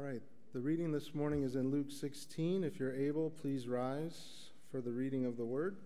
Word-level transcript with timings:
All 0.00 0.06
right, 0.06 0.22
the 0.54 0.60
reading 0.60 0.92
this 0.92 1.14
morning 1.14 1.42
is 1.42 1.56
in 1.56 1.70
Luke 1.70 1.90
16. 1.90 2.64
If 2.64 2.80
you're 2.80 2.94
able, 2.94 3.28
please 3.28 3.68
rise 3.68 4.48
for 4.70 4.80
the 4.80 4.90
reading 4.90 5.26
of 5.26 5.36
the 5.36 5.44
word. 5.44 5.76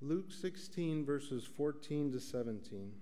Luke 0.00 0.30
16, 0.30 1.04
verses 1.04 1.44
14 1.44 2.12
to 2.12 2.20
17. 2.20 2.92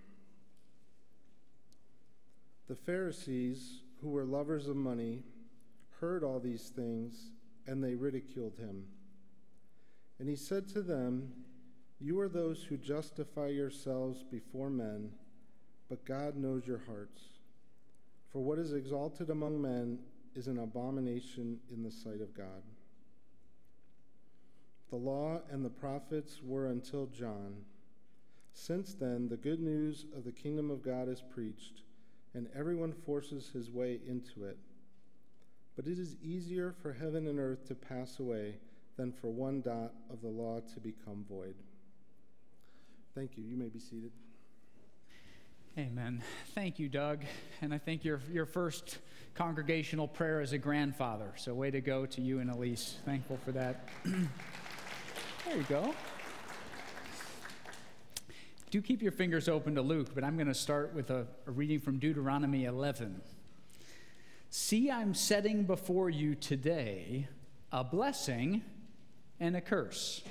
The 2.68 2.74
Pharisees, 2.74 3.82
who 4.00 4.08
were 4.08 4.24
lovers 4.24 4.66
of 4.66 4.76
money, 4.76 5.24
heard 6.00 6.24
all 6.24 6.40
these 6.40 6.70
things, 6.70 7.32
and 7.66 7.84
they 7.84 7.94
ridiculed 7.94 8.56
him. 8.56 8.86
And 10.20 10.28
he 10.28 10.36
said 10.36 10.68
to 10.68 10.82
them, 10.82 11.32
You 11.98 12.20
are 12.20 12.28
those 12.28 12.62
who 12.62 12.76
justify 12.76 13.48
yourselves 13.48 14.22
before 14.22 14.68
men, 14.68 15.12
but 15.88 16.04
God 16.04 16.36
knows 16.36 16.66
your 16.66 16.82
hearts. 16.86 17.22
For 18.30 18.40
what 18.40 18.58
is 18.58 18.74
exalted 18.74 19.30
among 19.30 19.62
men 19.62 19.98
is 20.36 20.46
an 20.46 20.58
abomination 20.58 21.58
in 21.72 21.82
the 21.82 21.90
sight 21.90 22.20
of 22.20 22.34
God. 22.34 22.62
The 24.90 24.96
law 24.96 25.40
and 25.50 25.64
the 25.64 25.70
prophets 25.70 26.40
were 26.44 26.66
until 26.66 27.06
John. 27.06 27.64
Since 28.52 28.92
then, 28.92 29.26
the 29.28 29.38
good 29.38 29.60
news 29.60 30.04
of 30.14 30.24
the 30.24 30.32
kingdom 30.32 30.70
of 30.70 30.82
God 30.82 31.08
is 31.08 31.22
preached, 31.22 31.80
and 32.34 32.46
everyone 32.54 32.92
forces 32.92 33.48
his 33.54 33.70
way 33.70 34.00
into 34.06 34.44
it. 34.44 34.58
But 35.76 35.86
it 35.86 35.98
is 35.98 36.16
easier 36.22 36.74
for 36.82 36.92
heaven 36.92 37.26
and 37.26 37.38
earth 37.38 37.66
to 37.68 37.74
pass 37.74 38.18
away 38.18 38.56
than 39.00 39.12
for 39.12 39.28
one 39.28 39.62
dot 39.62 39.94
of 40.12 40.20
the 40.20 40.28
law 40.28 40.60
to 40.74 40.78
become 40.78 41.24
void. 41.26 41.54
Thank 43.14 43.38
you. 43.38 43.44
You 43.44 43.56
may 43.56 43.68
be 43.68 43.78
seated. 43.78 44.12
Amen. 45.78 46.22
Thank 46.54 46.78
you, 46.78 46.90
Doug. 46.90 47.24
And 47.62 47.72
I 47.72 47.78
think 47.78 48.04
your, 48.04 48.20
your 48.30 48.44
first 48.44 48.98
congregational 49.34 50.06
prayer 50.06 50.42
as 50.42 50.52
a 50.52 50.58
grandfather. 50.58 51.32
So, 51.36 51.54
way 51.54 51.70
to 51.70 51.80
go 51.80 52.04
to 52.04 52.20
you 52.20 52.40
and 52.40 52.50
Elise. 52.50 52.98
Thankful 53.06 53.38
for 53.44 53.52
that. 53.52 53.88
There 55.46 55.56
you 55.56 55.64
go. 55.70 55.94
Do 58.70 58.82
keep 58.82 59.02
your 59.02 59.10
fingers 59.10 59.48
open 59.48 59.74
to 59.76 59.82
Luke, 59.82 60.14
but 60.14 60.22
I'm 60.22 60.36
going 60.36 60.48
to 60.48 60.54
start 60.54 60.94
with 60.94 61.10
a, 61.10 61.26
a, 61.46 61.50
reading 61.50 61.80
from 61.80 61.98
Deuteronomy 61.98 62.66
11. 62.66 63.22
See, 64.50 64.90
I'm 64.90 65.14
setting 65.14 65.64
before 65.64 66.10
you 66.10 66.34
today 66.34 67.26
a 67.72 67.82
blessing 67.82 68.62
and 69.40 69.56
a 69.56 69.60
curse. 69.60 70.22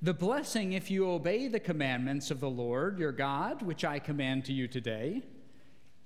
The 0.00 0.14
blessing 0.14 0.72
if 0.72 0.90
you 0.90 1.10
obey 1.10 1.48
the 1.48 1.60
commandments 1.60 2.30
of 2.30 2.40
the 2.40 2.48
Lord 2.48 2.98
your 2.98 3.12
God, 3.12 3.62
which 3.62 3.84
I 3.84 3.98
command 3.98 4.44
to 4.46 4.52
you 4.52 4.68
today 4.68 5.22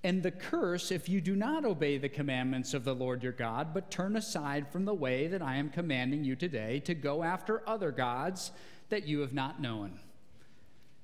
and 0.05 0.23
the 0.23 0.31
curse 0.31 0.91
if 0.91 1.09
you 1.09 1.21
do 1.21 1.37
not 1.37 1.65
obey 1.65 1.97
the 1.97 2.09
commandments 2.09 2.75
of 2.75 2.85
the 2.85 2.95
Lord 2.95 3.23
your 3.23 3.33
God, 3.33 3.73
but 3.73 3.91
turn 3.91 4.17
aside 4.17 4.71
from 4.71 4.85
the 4.85 4.95
way 4.95 5.29
that 5.29 5.43
I 5.43 5.57
am 5.57 5.71
commanding 5.71 6.25
you 6.25 6.35
today 6.35 6.81
to 6.81 6.95
go 6.95 7.23
after 7.23 7.69
other 7.69 7.93
gods 7.93 8.51
that 8.89 9.07
you 9.07 9.21
have 9.21 9.33
not 9.33 9.61
known. 9.61 10.01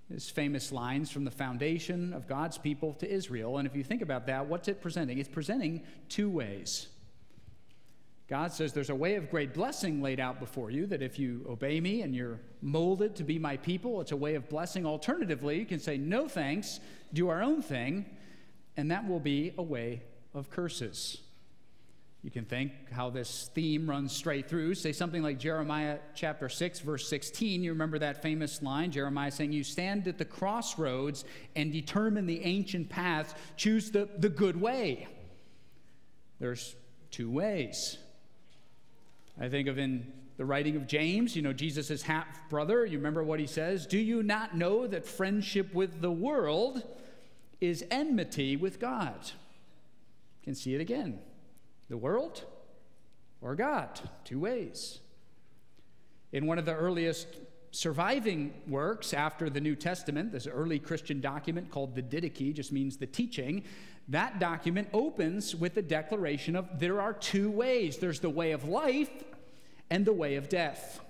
His 0.09 0.29
famous 0.29 0.73
lines 0.73 1.11
from 1.11 1.25
the 1.25 1.31
foundation 1.31 2.13
of 2.13 2.27
God's 2.27 2.59
people 2.59 2.95
to 2.95 3.09
Israel. 3.09 3.59
And 3.59 3.69
if 3.69 3.77
you 3.77 3.85
think 3.85 4.03
about 4.03 4.27
that, 4.27 4.47
what's 4.47 4.67
it 4.67 4.81
presenting? 4.81 5.19
It's 5.19 5.29
presenting 5.29 5.85
two 6.09 6.31
ways. 6.31 6.89
God 8.29 8.53
says 8.53 8.73
there's 8.73 8.91
a 8.91 8.95
way 8.95 9.15
of 9.15 9.31
great 9.31 9.55
blessing 9.55 10.03
laid 10.03 10.21
out 10.21 10.39
before 10.39 10.71
you 10.71 10.87
that 10.87 11.01
if 11.01 11.19
you 11.19 11.47
obey 11.49 11.81
me 11.81 12.03
and 12.03 12.15
you're 12.15 12.39
molded 12.61 13.17
to 13.17 13.25
be 13.25 13.39
my 13.39 13.57
people, 13.57 14.01
it's 14.03 14.13
a 14.13 14.17
way 14.17 14.35
of 14.35 14.49
blessing. 14.49 14.85
Alternatively, 14.85 15.59
you 15.59 15.65
can 15.65 15.81
say, 15.81 15.97
no 15.97 16.29
thanks, 16.29 16.79
do 17.13 17.29
our 17.29 17.43
own 17.43 17.63
thing 17.63 18.05
and 18.79 18.93
that 18.93 19.07
will 19.07 19.21
be 19.21 19.53
a 19.59 19.63
way 19.63 20.03
of 20.33 20.49
curses. 20.51 21.19
You 22.23 22.31
can 22.31 22.45
think 22.45 22.93
how 22.93 23.11
this 23.11 23.51
theme 23.53 23.91
runs 23.91 24.13
straight 24.13 24.49
through. 24.49 24.77
Say 24.77 24.93
something 24.93 25.21
like 25.21 25.41
Jeremiah 25.41 25.99
chapter 26.15 26.49
6, 26.49 26.81
verse 26.81 27.09
16. 27.09 27.65
You 27.65 27.73
remember 27.73 27.99
that 27.99 28.23
famous 28.23 28.63
line, 28.63 28.93
Jeremiah 28.93 29.33
saying, 29.33 29.51
You 29.51 29.65
stand 29.65 30.07
at 30.07 30.17
the 30.17 30.25
crossroads 30.25 31.25
and 31.57 31.73
determine 31.73 32.27
the 32.27 32.45
ancient 32.45 32.89
paths, 32.89 33.35
choose 33.57 33.91
the, 33.91 34.09
the 34.17 34.29
good 34.29 34.61
way. 34.61 35.09
There's 36.39 36.77
two 37.11 37.31
ways. 37.31 37.99
I 39.41 39.49
think 39.49 39.69
of 39.69 39.79
in 39.79 40.13
the 40.37 40.45
writing 40.45 40.77
of 40.77 40.87
James, 40.87 41.35
you 41.35 41.43
know, 41.43 41.53
Jesus' 41.53 42.03
half 42.03 42.49
brother. 42.49 42.85
You 42.85 42.99
remember 42.99 43.23
what 43.23 43.41
he 43.41 43.47
says? 43.47 43.87
Do 43.87 43.99
you 43.99 44.23
not 44.23 44.57
know 44.57 44.87
that 44.87 45.05
friendship 45.05 45.75
with 45.75 46.01
the 46.01 46.13
world 46.13 46.83
is 47.61 47.85
enmity 47.91 48.57
with 48.57 48.79
God. 48.79 49.19
You 49.25 50.45
can 50.45 50.55
see 50.55 50.75
it 50.75 50.81
again. 50.81 51.19
The 51.89 51.97
world 51.97 52.45
or 53.41 53.55
God, 53.55 54.01
two 54.25 54.41
ways. 54.41 55.01
In 56.33 56.47
one 56.47 56.59
of 56.59 56.67
the 56.67 56.75
earliest 56.75 57.29
surviving 57.71 58.55
works 58.67 59.13
after 59.13 59.51
the 59.51 59.61
New 59.61 59.75
Testament, 59.75 60.33
this 60.33 60.47
early 60.47 60.79
Christian 60.79 61.21
document 61.21 61.71
called 61.71 61.95
the 61.95 62.03
Didache, 62.03 62.55
just 62.55 62.73
means 62.73 62.97
the 62.97 63.07
teaching, 63.07 63.65
that 64.09 64.39
document 64.39 64.89
opens 64.93 65.55
with 65.55 65.75
the 65.75 65.83
declaration 65.83 66.57
of 66.57 66.79
there 66.79 67.01
are 67.01 67.13
two 67.13 67.51
ways 67.51 67.99
there's 67.99 68.21
the 68.21 68.31
way 68.31 68.53
of 68.53 68.65
life 68.65 69.11
and 69.91 70.05
the 70.05 70.13
way 70.13 70.37
of 70.37 70.49
death. 70.49 71.01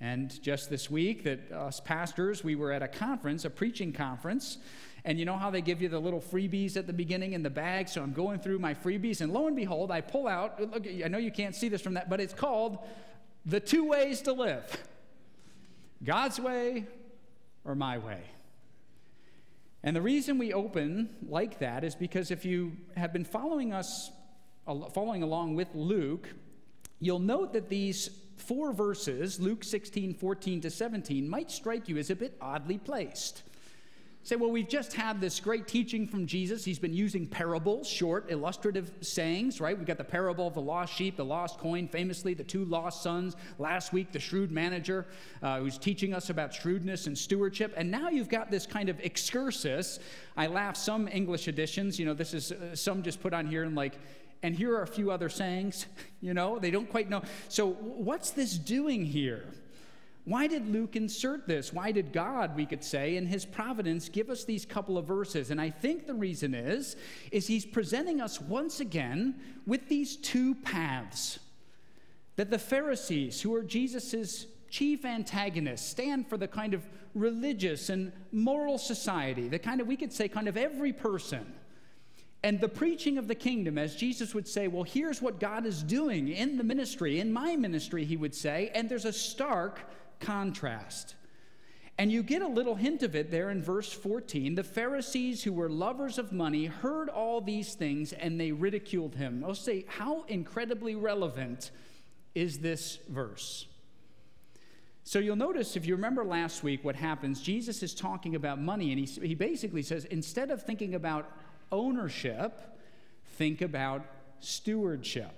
And 0.00 0.40
just 0.42 0.68
this 0.68 0.90
week, 0.90 1.24
that 1.24 1.50
us 1.52 1.80
pastors, 1.80 2.44
we 2.44 2.54
were 2.54 2.70
at 2.70 2.82
a 2.82 2.88
conference, 2.88 3.44
a 3.44 3.50
preaching 3.50 3.92
conference, 3.92 4.58
and 5.04 5.18
you 5.18 5.24
know 5.24 5.36
how 5.36 5.50
they 5.50 5.62
give 5.62 5.80
you 5.80 5.88
the 5.88 5.98
little 5.98 6.20
freebies 6.20 6.76
at 6.76 6.86
the 6.86 6.92
beginning 6.92 7.32
in 7.32 7.42
the 7.42 7.50
bag? 7.50 7.88
So 7.88 8.02
I'm 8.02 8.12
going 8.12 8.40
through 8.40 8.58
my 8.58 8.74
freebies, 8.74 9.20
and 9.20 9.32
lo 9.32 9.46
and 9.46 9.56
behold, 9.56 9.90
I 9.90 10.00
pull 10.00 10.26
out, 10.26 10.60
look, 10.60 10.86
I 10.86 11.08
know 11.08 11.18
you 11.18 11.30
can't 11.30 11.54
see 11.54 11.68
this 11.68 11.80
from 11.80 11.94
that, 11.94 12.10
but 12.10 12.20
it's 12.20 12.34
called 12.34 12.78
The 13.46 13.60
Two 13.60 13.84
Ways 13.84 14.20
to 14.22 14.32
Live 14.32 14.76
God's 16.04 16.38
Way 16.38 16.86
or 17.64 17.74
My 17.74 17.98
Way. 17.98 18.20
And 19.82 19.94
the 19.94 20.02
reason 20.02 20.36
we 20.36 20.52
open 20.52 21.08
like 21.28 21.60
that 21.60 21.84
is 21.84 21.94
because 21.94 22.32
if 22.32 22.44
you 22.44 22.72
have 22.96 23.12
been 23.12 23.24
following 23.24 23.72
us, 23.72 24.10
following 24.92 25.22
along 25.22 25.54
with 25.54 25.68
Luke, 25.74 26.28
you'll 27.00 27.18
note 27.18 27.52
that 27.52 27.68
these 27.68 28.10
four 28.36 28.72
verses, 28.72 29.40
Luke 29.40 29.64
16, 29.64 30.14
14 30.14 30.60
to 30.62 30.70
17, 30.70 31.28
might 31.28 31.50
strike 31.50 31.88
you 31.88 31.96
as 31.98 32.10
a 32.10 32.16
bit 32.16 32.36
oddly 32.40 32.78
placed 32.78 33.42
say, 34.26 34.34
well, 34.34 34.50
we've 34.50 34.68
just 34.68 34.92
had 34.92 35.20
this 35.20 35.38
great 35.38 35.68
teaching 35.68 36.04
from 36.04 36.26
Jesus. 36.26 36.64
He's 36.64 36.80
been 36.80 36.92
using 36.92 37.28
parables, 37.28 37.88
short, 37.88 38.28
illustrative 38.28 38.90
sayings, 39.00 39.60
right? 39.60 39.78
We've 39.78 39.86
got 39.86 39.98
the 39.98 40.04
parable 40.04 40.48
of 40.48 40.54
the 40.54 40.60
lost 40.60 40.92
sheep, 40.92 41.16
the 41.16 41.24
lost 41.24 41.60
coin, 41.60 41.86
famously, 41.86 42.34
the 42.34 42.42
two 42.42 42.64
lost 42.64 43.04
sons. 43.04 43.36
Last 43.60 43.92
week, 43.92 44.10
the 44.10 44.18
shrewd 44.18 44.50
manager 44.50 45.06
uh, 45.44 45.60
who's 45.60 45.78
teaching 45.78 46.12
us 46.12 46.28
about 46.28 46.52
shrewdness 46.52 47.06
and 47.06 47.16
stewardship. 47.16 47.72
And 47.76 47.88
now 47.88 48.08
you've 48.08 48.28
got 48.28 48.50
this 48.50 48.66
kind 48.66 48.88
of 48.88 48.98
excursus. 48.98 50.00
I 50.36 50.48
laugh, 50.48 50.76
some 50.76 51.06
English 51.06 51.46
editions, 51.46 51.96
you 51.96 52.04
know, 52.04 52.14
this 52.14 52.34
is 52.34 52.50
uh, 52.50 52.74
some 52.74 53.04
just 53.04 53.20
put 53.20 53.32
on 53.32 53.46
here 53.46 53.62
and 53.62 53.76
like, 53.76 53.94
and 54.46 54.54
here 54.54 54.76
are 54.76 54.82
a 54.82 54.86
few 54.86 55.10
other 55.10 55.28
sayings, 55.28 55.86
you 56.20 56.32
know, 56.32 56.60
they 56.60 56.70
don't 56.70 56.88
quite 56.88 57.10
know. 57.10 57.22
So, 57.48 57.70
what's 57.70 58.30
this 58.30 58.56
doing 58.56 59.04
here? 59.04 59.44
Why 60.24 60.46
did 60.46 60.68
Luke 60.68 60.94
insert 60.94 61.48
this? 61.48 61.72
Why 61.72 61.90
did 61.90 62.12
God, 62.12 62.56
we 62.56 62.64
could 62.64 62.82
say, 62.82 63.16
in 63.16 63.26
his 63.26 63.44
providence 63.44 64.08
give 64.08 64.30
us 64.30 64.44
these 64.44 64.64
couple 64.64 64.98
of 64.98 65.04
verses? 65.04 65.50
And 65.50 65.60
I 65.60 65.70
think 65.70 66.06
the 66.06 66.14
reason 66.14 66.54
is 66.54 66.96
is 67.32 67.48
he's 67.48 67.66
presenting 67.66 68.20
us 68.20 68.40
once 68.40 68.78
again 68.78 69.34
with 69.66 69.88
these 69.88 70.16
two 70.16 70.54
paths. 70.54 71.40
That 72.36 72.50
the 72.50 72.58
Pharisees, 72.58 73.40
who 73.40 73.52
are 73.54 73.64
Jesus's 73.64 74.46
chief 74.70 75.04
antagonists, 75.04 75.88
stand 75.88 76.28
for 76.28 76.36
the 76.36 76.48
kind 76.48 76.72
of 76.72 76.86
religious 77.14 77.88
and 77.88 78.12
moral 78.30 78.78
society, 78.78 79.48
the 79.48 79.58
kind 79.58 79.80
of 79.80 79.88
we 79.88 79.96
could 79.96 80.12
say 80.12 80.28
kind 80.28 80.46
of 80.46 80.56
every 80.56 80.92
person. 80.92 81.46
And 82.46 82.60
the 82.60 82.68
preaching 82.68 83.18
of 83.18 83.26
the 83.26 83.34
kingdom, 83.34 83.76
as 83.76 83.96
Jesus 83.96 84.32
would 84.32 84.46
say, 84.46 84.68
well, 84.68 84.84
here's 84.84 85.20
what 85.20 85.40
God 85.40 85.66
is 85.66 85.82
doing 85.82 86.28
in 86.28 86.56
the 86.56 86.62
ministry, 86.62 87.18
in 87.18 87.32
my 87.32 87.56
ministry, 87.56 88.04
he 88.04 88.16
would 88.16 88.36
say, 88.36 88.70
and 88.72 88.88
there's 88.88 89.04
a 89.04 89.12
stark 89.12 89.80
contrast. 90.20 91.16
And 91.98 92.12
you 92.12 92.22
get 92.22 92.42
a 92.42 92.46
little 92.46 92.76
hint 92.76 93.02
of 93.02 93.16
it 93.16 93.32
there 93.32 93.50
in 93.50 93.64
verse 93.64 93.92
14. 93.92 94.54
The 94.54 94.62
Pharisees, 94.62 95.42
who 95.42 95.52
were 95.52 95.68
lovers 95.68 96.18
of 96.18 96.30
money, 96.30 96.66
heard 96.66 97.08
all 97.08 97.40
these 97.40 97.74
things 97.74 98.12
and 98.12 98.38
they 98.38 98.52
ridiculed 98.52 99.16
him. 99.16 99.42
I'll 99.44 99.56
say, 99.56 99.84
how 99.88 100.22
incredibly 100.28 100.94
relevant 100.94 101.72
is 102.36 102.58
this 102.58 103.00
verse? 103.08 103.66
So 105.02 105.18
you'll 105.18 105.34
notice, 105.34 105.74
if 105.74 105.84
you 105.84 105.96
remember 105.96 106.24
last 106.24 106.62
week, 106.62 106.84
what 106.84 106.94
happens, 106.94 107.42
Jesus 107.42 107.82
is 107.82 107.92
talking 107.92 108.36
about 108.36 108.60
money, 108.60 108.92
and 108.92 109.00
he, 109.00 109.28
he 109.28 109.34
basically 109.34 109.82
says, 109.82 110.04
instead 110.04 110.52
of 110.52 110.62
thinking 110.62 110.94
about 110.94 111.28
ownership, 111.72 112.60
think 113.36 113.60
about 113.62 114.04
stewardship. 114.40 115.32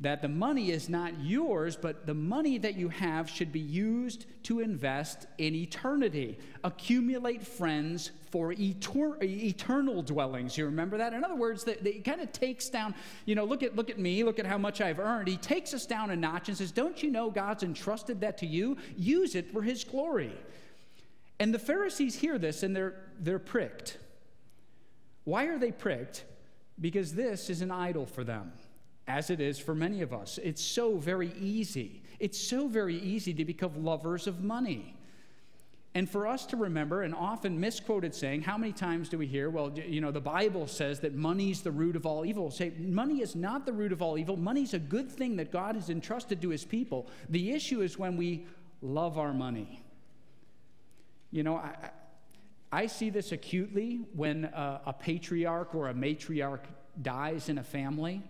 that 0.00 0.20
the 0.20 0.28
money 0.28 0.70
is 0.70 0.90
not 0.90 1.18
yours, 1.18 1.74
but 1.74 2.06
the 2.06 2.12
money 2.14 2.58
that 2.58 2.76
you 2.76 2.90
have 2.90 3.28
should 3.28 3.50
be 3.50 3.58
used 3.58 4.26
to 4.42 4.60
invest 4.60 5.26
in 5.38 5.54
eternity. 5.54 6.38
Accumulate 6.62 7.42
friends 7.46 8.10
for 8.30 8.52
eternal 8.52 10.02
dwellings. 10.02 10.58
You 10.58 10.66
remember 10.66 10.98
that? 10.98 11.14
In 11.14 11.24
other 11.24 11.34
words, 11.34 11.64
that, 11.64 11.82
that 11.84 12.04
kind 12.04 12.20
of 12.20 12.30
takes 12.32 12.68
down, 12.68 12.94
you 13.24 13.34
know, 13.34 13.44
look 13.44 13.62
at, 13.62 13.76
look 13.76 13.88
at 13.88 13.98
me, 13.98 14.22
look 14.24 14.38
at 14.38 14.44
how 14.44 14.58
much 14.58 14.82
I've 14.82 14.98
earned. 14.98 15.26
He 15.26 15.38
takes 15.38 15.72
us 15.72 15.86
down 15.86 16.10
a 16.10 16.16
notch 16.16 16.48
and 16.48 16.56
says, 16.56 16.70
Don't 16.70 17.02
you 17.02 17.10
know 17.10 17.30
God's 17.30 17.62
entrusted 17.62 18.20
that 18.20 18.36
to 18.38 18.46
you? 18.46 18.76
Use 18.94 19.34
it 19.34 19.50
for 19.50 19.62
his 19.62 19.84
glory. 19.84 20.36
And 21.40 21.54
the 21.54 21.58
Pharisees 21.58 22.14
hear 22.14 22.36
this 22.36 22.62
and 22.62 22.76
they're, 22.76 22.94
they're 23.18 23.38
pricked. 23.38 23.96
Why 25.28 25.44
are 25.44 25.58
they 25.58 25.72
pricked? 25.72 26.24
Because 26.80 27.14
this 27.14 27.50
is 27.50 27.60
an 27.60 27.70
idol 27.70 28.06
for 28.06 28.24
them 28.24 28.50
as 29.06 29.28
it 29.28 29.42
is 29.42 29.58
for 29.58 29.74
many 29.74 30.00
of 30.00 30.14
us. 30.14 30.38
It's 30.42 30.64
so 30.64 30.96
very 30.96 31.34
easy. 31.38 32.02
It's 32.18 32.38
so 32.38 32.66
very 32.66 32.96
easy 32.96 33.34
to 33.34 33.44
become 33.44 33.84
lovers 33.84 34.26
of 34.26 34.42
money. 34.42 34.96
And 35.94 36.08
for 36.08 36.26
us 36.26 36.46
to 36.46 36.56
remember 36.56 37.02
an 37.02 37.12
often 37.12 37.60
misquoted 37.60 38.14
saying, 38.14 38.40
how 38.40 38.56
many 38.56 38.72
times 38.72 39.10
do 39.10 39.18
we 39.18 39.26
hear, 39.26 39.50
well, 39.50 39.70
you 39.78 40.00
know, 40.00 40.10
the 40.10 40.18
Bible 40.18 40.66
says 40.66 41.00
that 41.00 41.14
money's 41.14 41.60
the 41.60 41.72
root 41.72 41.94
of 41.94 42.06
all 42.06 42.24
evil. 42.24 42.50
Say, 42.50 42.72
money 42.78 43.20
is 43.20 43.36
not 43.36 43.66
the 43.66 43.72
root 43.74 43.92
of 43.92 44.00
all 44.00 44.16
evil. 44.16 44.38
Money's 44.38 44.72
a 44.72 44.78
good 44.78 45.12
thing 45.12 45.36
that 45.36 45.52
God 45.52 45.74
has 45.74 45.90
entrusted 45.90 46.40
to 46.40 46.48
his 46.48 46.64
people. 46.64 47.06
The 47.28 47.52
issue 47.52 47.82
is 47.82 47.98
when 47.98 48.16
we 48.16 48.46
love 48.80 49.18
our 49.18 49.34
money. 49.34 49.82
You 51.30 51.42
know, 51.42 51.56
I, 51.56 51.90
I 52.70 52.86
see 52.86 53.10
this 53.10 53.32
acutely 53.32 54.00
when 54.14 54.44
a, 54.44 54.80
a 54.86 54.92
patriarch 54.92 55.74
or 55.74 55.88
a 55.88 55.94
matriarch 55.94 56.64
dies 57.00 57.48
in 57.48 57.58
a 57.58 57.64
family 57.64 58.22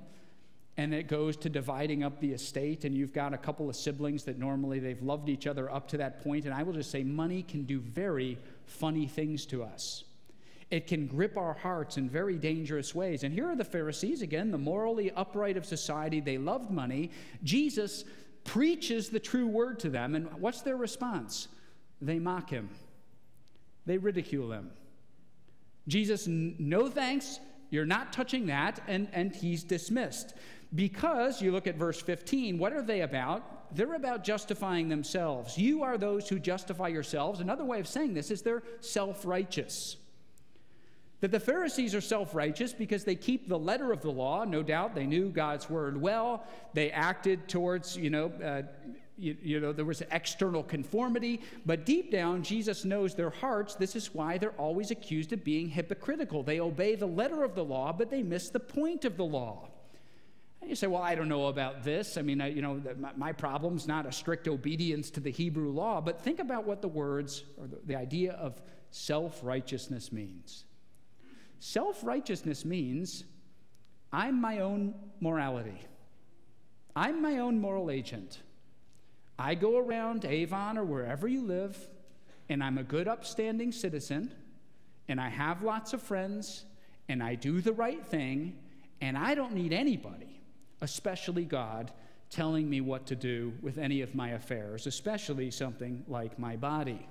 and 0.77 0.95
it 0.95 1.09
goes 1.09 1.37
to 1.39 1.49
dividing 1.49 2.05
up 2.05 2.21
the 2.21 2.33
estate 2.33 2.85
and 2.85 2.97
you've 2.97 3.13
got 3.13 3.35
a 3.35 3.39
couple 3.39 3.69
of 3.69 3.75
siblings 3.75 4.23
that 4.25 4.39
normally 4.39 4.79
they've 4.79 5.03
loved 5.03 5.29
each 5.29 5.49
other 5.49 5.71
up 5.73 5.89
to 5.89 5.97
that 5.97 6.23
point 6.23 6.45
and 6.45 6.55
i 6.55 6.63
will 6.63 6.73
just 6.73 6.91
say 6.91 7.03
money 7.03 7.43
can 7.43 7.65
do 7.65 7.81
very 7.81 8.39
funny 8.69 9.07
things 9.07 9.47
to 9.47 9.65
us. 9.65 10.05
It 10.71 10.87
can 10.87 11.07
grip 11.07 11.37
our 11.39 11.55
hearts 11.55 11.97
in 11.97 12.11
very 12.11 12.37
dangerous 12.37 12.95
ways. 12.95 13.25
And 13.25 13.33
here 13.33 13.49
are 13.49 13.57
the 13.57 13.65
pharisees 13.65 14.21
again 14.21 14.51
the 14.51 14.59
morally 14.59 15.11
upright 15.13 15.57
of 15.57 15.65
society. 15.65 16.21
They 16.21 16.37
loved 16.37 16.71
money. 16.71 17.11
Jesus 17.43 18.05
preaches 18.45 19.09
the 19.09 19.19
true 19.19 19.47
word 19.47 19.79
to 19.81 19.89
them 19.89 20.15
and 20.15 20.31
what's 20.41 20.61
their 20.61 20.77
response? 20.77 21.49
They 22.01 22.19
mock 22.19 22.51
him 22.51 22.69
they 23.89 23.99
ridicule 23.99 24.53
him 24.53 24.71
jesus 25.89 26.27
no 26.29 26.89
thanks 26.89 27.41
you're 27.71 27.85
not 27.85 28.13
touching 28.13 28.47
that 28.47 28.81
and, 28.87 29.09
and 29.13 29.35
he's 29.35 29.63
dismissed 29.63 30.35
because 30.75 31.41
you 31.41 31.51
look 31.51 31.67
at 31.67 31.77
verse 31.77 32.01
15, 32.01 32.59
what 32.59 32.73
are 32.73 32.83
they 32.83 33.01
about? 33.01 33.75
They're 33.75 33.95
about 33.95 34.25
justifying 34.25 34.89
themselves. 34.89 35.57
You 35.57 35.83
are 35.83 35.97
those 35.97 36.29
who 36.29 36.39
justify 36.39 36.89
yourselves. 36.89 37.41
Another 37.41 37.65
way 37.65 37.81
of 37.81 37.89
saying 37.89 38.15
this 38.15 38.31
is 38.31 38.43
they're 38.43 38.63
self 38.81 39.25
righteous. 39.25 39.97
That 41.21 41.33
the 41.33 41.41
Pharisees 41.41 41.95
are 41.95 42.01
self 42.01 42.35
righteous 42.35 42.73
because 42.73 43.05
they 43.05 43.15
keep 43.15 43.49
the 43.49 43.59
letter 43.59 43.93
of 43.93 44.03
the 44.03 44.11
law. 44.11 44.45
No 44.45 44.63
doubt 44.63 44.95
they 44.95 45.07
knew 45.07 45.31
God's 45.31 45.69
word 45.69 46.01
well. 46.01 46.47
They 46.75 46.91
acted 46.91 47.49
towards, 47.49 47.97
you 47.97 48.11
know, 48.11 48.27
uh, 48.43 48.63
you, 49.19 49.37
you, 49.43 49.61
know, 49.61 49.73
there 49.73 49.85
was 49.85 50.03
external 50.11 50.63
conformity, 50.63 51.41
but 51.67 51.85
deep 51.85 52.11
down, 52.11 52.43
Jesus 52.43 52.85
knows 52.85 53.15
their 53.15 53.31
hearts. 53.31 53.75
This 53.75 53.97
is 53.97 54.15
why 54.15 54.39
they're 54.39 54.53
always 54.53 54.91
accused 54.91 55.33
of 55.33 55.45
being 55.45 55.69
hypocritical. 55.69 56.43
They 56.43 56.61
obey 56.61 56.95
the 56.95 57.07
letter 57.07 57.43
of 57.43 57.55
the 57.55 57.65
law, 57.65 57.93
but 57.93 58.11
they 58.11 58.23
miss 58.23 58.51
the 58.51 58.61
point 58.61 59.05
of 59.05 59.17
the 59.17 59.25
law. 59.25 59.69
And 60.61 60.71
you 60.71 60.77
say, 60.77 60.87
well, 60.87 61.03
I 61.03 61.15
don't 61.15 61.29
know 61.29 61.47
about 61.47 61.85
this. 61.85 62.17
I 62.17 62.23
mean, 62.23 62.41
I, 62.41 62.49
you 62.49 62.63
know, 62.63 62.81
my, 62.99 63.13
my 63.17 63.33
problem's 63.33 63.87
not 63.87 64.07
a 64.07 64.13
strict 64.13 64.49
obedience 64.49 65.11
to 65.11 65.21
the 65.21 65.31
Hebrew 65.31 65.71
law, 65.71 66.01
but 66.01 66.21
think 66.21 66.41
about 66.41 66.67
what 66.67 66.83
the 66.83 66.89
words 66.89 67.45
or 67.57 67.67
the, 67.67 67.79
the 67.87 67.97
idea 67.97 68.33
of 68.33 68.61
self 68.91 69.41
righteousness 69.43 70.13
means. 70.13 70.65
Self 71.61 72.05
righteousness 72.05 72.65
means 72.65 73.25
I'm 74.13 74.41
my 74.41 74.61
own 74.61 74.95
morality, 75.21 75.81
I'm 76.95 77.21
my 77.23 77.39
own 77.39 77.61
moral 77.61 77.91
agent. 77.91 78.41
I 79.39 79.55
go 79.55 79.79
around 79.79 80.25
Avon 80.25 80.77
or 80.77 80.85
wherever 80.85 81.29
you 81.29 81.43
live, 81.43 81.89
and 82.49 82.63
I'm 82.63 82.79
a 82.79 82.83
good, 82.83 83.07
upstanding 83.07 83.73
citizen, 83.73 84.33
and 85.09 85.21
I 85.21 85.29
have 85.29 85.63
lots 85.63 85.93
of 85.93 86.03
friends, 86.03 86.65
and 87.09 87.23
I 87.23 87.35
do 87.35 87.61
the 87.61 87.73
right 87.73 88.05
thing, 88.05 88.59
and 89.01 89.17
I 89.17 89.35
don't 89.35 89.55
need 89.55 89.73
anybody 89.73 90.39
especially 90.81 91.45
God, 91.45 91.91
telling 92.31 92.69
me 92.69 92.81
what 92.81 93.07
to 93.07 93.17
do 93.17 93.53
with 93.63 93.79
any 93.79 94.03
of 94.03 94.15
my 94.15 94.31
affairs, 94.31 94.87
especially 94.87 95.51
something 95.51 96.05
like 96.07 96.39
my 96.39 96.57
body. 96.57 97.07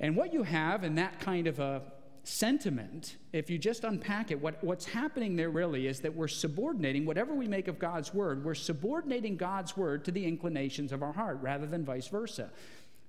And 0.00 0.16
what 0.16 0.32
you 0.32 0.42
have 0.42 0.82
in 0.82 0.96
that 0.96 1.20
kind 1.20 1.46
of 1.46 1.60
a 1.60 1.82
sentiment, 2.24 3.16
if 3.32 3.50
you 3.50 3.58
just 3.58 3.84
unpack 3.84 4.30
it, 4.30 4.40
what, 4.40 4.62
what's 4.62 4.84
happening 4.84 5.34
there 5.36 5.50
really 5.50 5.86
is 5.86 6.00
that 6.00 6.14
we're 6.14 6.28
subordinating 6.28 7.04
whatever 7.04 7.34
we 7.34 7.48
make 7.48 7.68
of 7.68 7.78
God's 7.78 8.14
word, 8.14 8.44
we're 8.44 8.54
subordinating 8.54 9.36
God's 9.36 9.76
word 9.76 10.04
to 10.04 10.12
the 10.12 10.24
inclinations 10.24 10.92
of 10.92 11.02
our 11.02 11.12
heart 11.12 11.38
rather 11.42 11.66
than 11.66 11.84
vice 11.84 12.08
versa. 12.08 12.50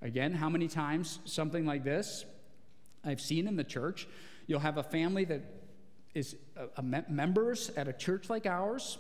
Again, 0.02 0.34
how 0.34 0.50
many 0.50 0.68
times 0.68 1.20
something 1.26 1.66
like 1.66 1.84
this 1.84 2.26
I've 3.06 3.22
seen 3.22 3.48
in 3.48 3.56
the 3.56 3.64
church? 3.64 4.08
You'll 4.48 4.60
have 4.60 4.78
a 4.78 4.84
family 4.84 5.26
that 5.26 5.42
is 6.14 6.36
a, 6.56 6.66
a 6.78 6.84
me- 6.84 7.04
members 7.08 7.70
at 7.78 7.88
a 7.88 7.94
church 7.94 8.30
like 8.30 8.46
ours, 8.46 8.98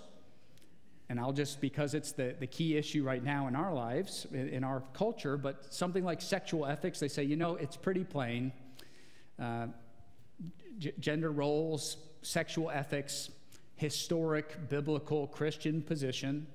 and 1.09 1.19
I'll 1.19 1.33
just, 1.33 1.59
because 1.59 1.93
it's 1.93 2.11
the, 2.11 2.35
the 2.39 2.47
key 2.47 2.77
issue 2.77 3.03
right 3.03 3.23
now 3.23 3.47
in 3.47 3.55
our 3.55 3.73
lives, 3.73 4.27
in, 4.31 4.49
in 4.49 4.63
our 4.63 4.83
culture, 4.93 5.37
but 5.37 5.73
something 5.73 6.03
like 6.03 6.21
sexual 6.21 6.65
ethics, 6.65 6.99
they 6.99 7.07
say, 7.07 7.23
you 7.23 7.35
know, 7.35 7.55
it's 7.55 7.75
pretty 7.75 8.03
plain. 8.03 8.51
Uh, 9.39 9.67
g- 10.79 10.93
gender 10.99 11.31
roles, 11.31 11.97
sexual 12.21 12.69
ethics, 12.69 13.29
historic, 13.75 14.69
biblical, 14.69 15.27
Christian 15.27 15.81
position. 15.81 16.47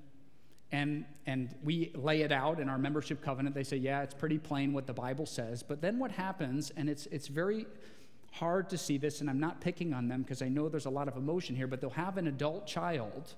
And, 0.70 1.05
and 1.26 1.55
we 1.64 1.93
lay 1.94 2.23
it 2.23 2.32
out 2.32 2.61
in 2.61 2.69
our 2.69 2.79
membership 2.79 3.23
covenant. 3.23 3.55
They 3.55 3.64
say, 3.64 3.79
yeah, 3.79 4.02
it's 4.02 4.14
pretty 4.14 4.38
plain 4.38 4.73
what 4.73 4.87
the 4.87 4.93
Bible 4.93 5.26
says. 5.26 5.62
But 5.62 5.81
then 5.81 5.99
what 5.99 6.11
happens, 6.11 6.70
and 6.76 6.90
it's, 6.90 7.06
it's 7.06 7.29
very 7.29 7.67
hard 8.32 8.69
to 8.70 8.79
see 8.79 8.99
this, 8.99 9.23
and 9.23 9.31
I'm 9.31 9.40
not 9.40 9.61
picking 9.61 9.94
on 9.94 10.08
them 10.08 10.23
because 10.23 10.43
I 10.43 10.49
know 10.49 10.69
there's 10.69 10.87
a 10.87 10.90
lot 10.90 11.08
of 11.08 11.17
emotion 11.17 11.56
here, 11.56 11.67
but 11.67 11.81
they'll 11.81 11.90
have 11.90 12.19
an 12.19 12.26
adult 12.26 12.67
child 12.67 13.35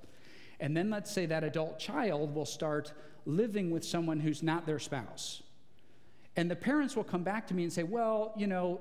and 0.60 0.76
then 0.76 0.90
let's 0.90 1.10
say 1.10 1.26
that 1.26 1.42
adult 1.42 1.78
child 1.78 2.34
will 2.34 2.44
start 2.44 2.92
living 3.24 3.70
with 3.70 3.84
someone 3.84 4.20
who's 4.20 4.42
not 4.42 4.66
their 4.66 4.78
spouse. 4.78 5.42
And 6.36 6.50
the 6.50 6.56
parents 6.56 6.94
will 6.94 7.04
come 7.04 7.22
back 7.22 7.46
to 7.48 7.54
me 7.54 7.64
and 7.64 7.72
say, 7.72 7.82
Well, 7.82 8.32
you 8.36 8.46
know, 8.46 8.80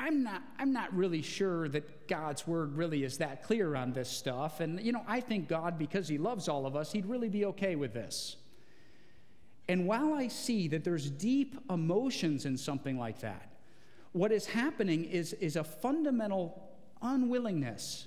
I'm 0.00 0.22
not, 0.22 0.42
I'm 0.58 0.72
not 0.72 0.94
really 0.94 1.22
sure 1.22 1.68
that 1.70 2.08
God's 2.08 2.46
word 2.46 2.76
really 2.76 3.04
is 3.04 3.18
that 3.18 3.42
clear 3.42 3.74
on 3.74 3.92
this 3.92 4.08
stuff. 4.08 4.60
And, 4.60 4.80
you 4.80 4.92
know, 4.92 5.02
I 5.08 5.20
think 5.20 5.48
God, 5.48 5.78
because 5.78 6.08
He 6.08 6.18
loves 6.18 6.48
all 6.48 6.66
of 6.66 6.76
us, 6.76 6.92
He'd 6.92 7.06
really 7.06 7.28
be 7.28 7.44
okay 7.46 7.74
with 7.74 7.92
this. 7.92 8.36
And 9.68 9.86
while 9.86 10.14
I 10.14 10.28
see 10.28 10.68
that 10.68 10.84
there's 10.84 11.10
deep 11.10 11.56
emotions 11.68 12.46
in 12.46 12.56
something 12.56 12.98
like 12.98 13.20
that, 13.20 13.52
what 14.12 14.32
is 14.32 14.46
happening 14.46 15.04
is, 15.04 15.34
is 15.34 15.56
a 15.56 15.64
fundamental 15.64 16.70
unwillingness 17.02 18.06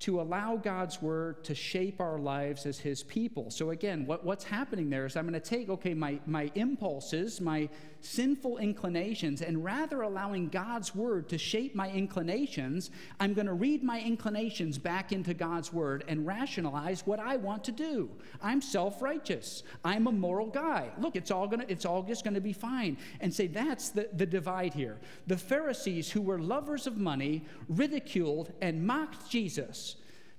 to 0.00 0.18
allow 0.20 0.56
God's 0.56 1.02
word 1.02 1.44
to 1.44 1.54
shape 1.54 2.00
our 2.00 2.18
lives 2.18 2.64
as 2.64 2.78
his 2.78 3.02
people. 3.02 3.50
So 3.50 3.70
again, 3.70 4.06
what, 4.06 4.24
what's 4.24 4.44
happening 4.44 4.88
there 4.88 5.04
is 5.04 5.14
I'm 5.14 5.28
going 5.28 5.34
to 5.34 5.40
take, 5.40 5.68
okay, 5.68 5.92
my, 5.92 6.18
my 6.26 6.50
impulses, 6.54 7.38
my 7.38 7.68
sinful 8.00 8.56
inclinations, 8.56 9.42
and 9.42 9.62
rather 9.62 10.00
allowing 10.00 10.48
God's 10.48 10.94
word 10.94 11.28
to 11.28 11.36
shape 11.36 11.74
my 11.74 11.90
inclinations, 11.90 12.90
I'm 13.20 13.34
going 13.34 13.46
to 13.46 13.52
read 13.52 13.82
my 13.82 14.00
inclinations 14.00 14.78
back 14.78 15.12
into 15.12 15.34
God's 15.34 15.70
word 15.70 16.04
and 16.08 16.26
rationalize 16.26 17.06
what 17.06 17.20
I 17.20 17.36
want 17.36 17.62
to 17.64 17.72
do. 17.72 18.08
I'm 18.42 18.62
self-righteous. 18.62 19.64
I'm 19.84 20.06
a 20.06 20.12
moral 20.12 20.46
guy. 20.46 20.88
Look, 20.98 21.14
it's 21.14 21.30
all 21.30 21.46
gonna, 21.46 21.66
it's 21.68 21.84
all 21.84 22.02
just 22.02 22.24
going 22.24 22.34
to 22.34 22.40
be 22.40 22.54
fine. 22.54 22.96
And 23.20 23.32
say 23.32 23.48
that's 23.48 23.90
the, 23.90 24.08
the 24.14 24.24
divide 24.24 24.72
here. 24.72 24.98
The 25.26 25.36
Pharisees, 25.36 26.10
who 26.10 26.22
were 26.22 26.38
lovers 26.38 26.86
of 26.86 26.96
money, 26.96 27.44
ridiculed 27.68 28.54
and 28.62 28.86
mocked 28.86 29.28
Jesus 29.28 29.89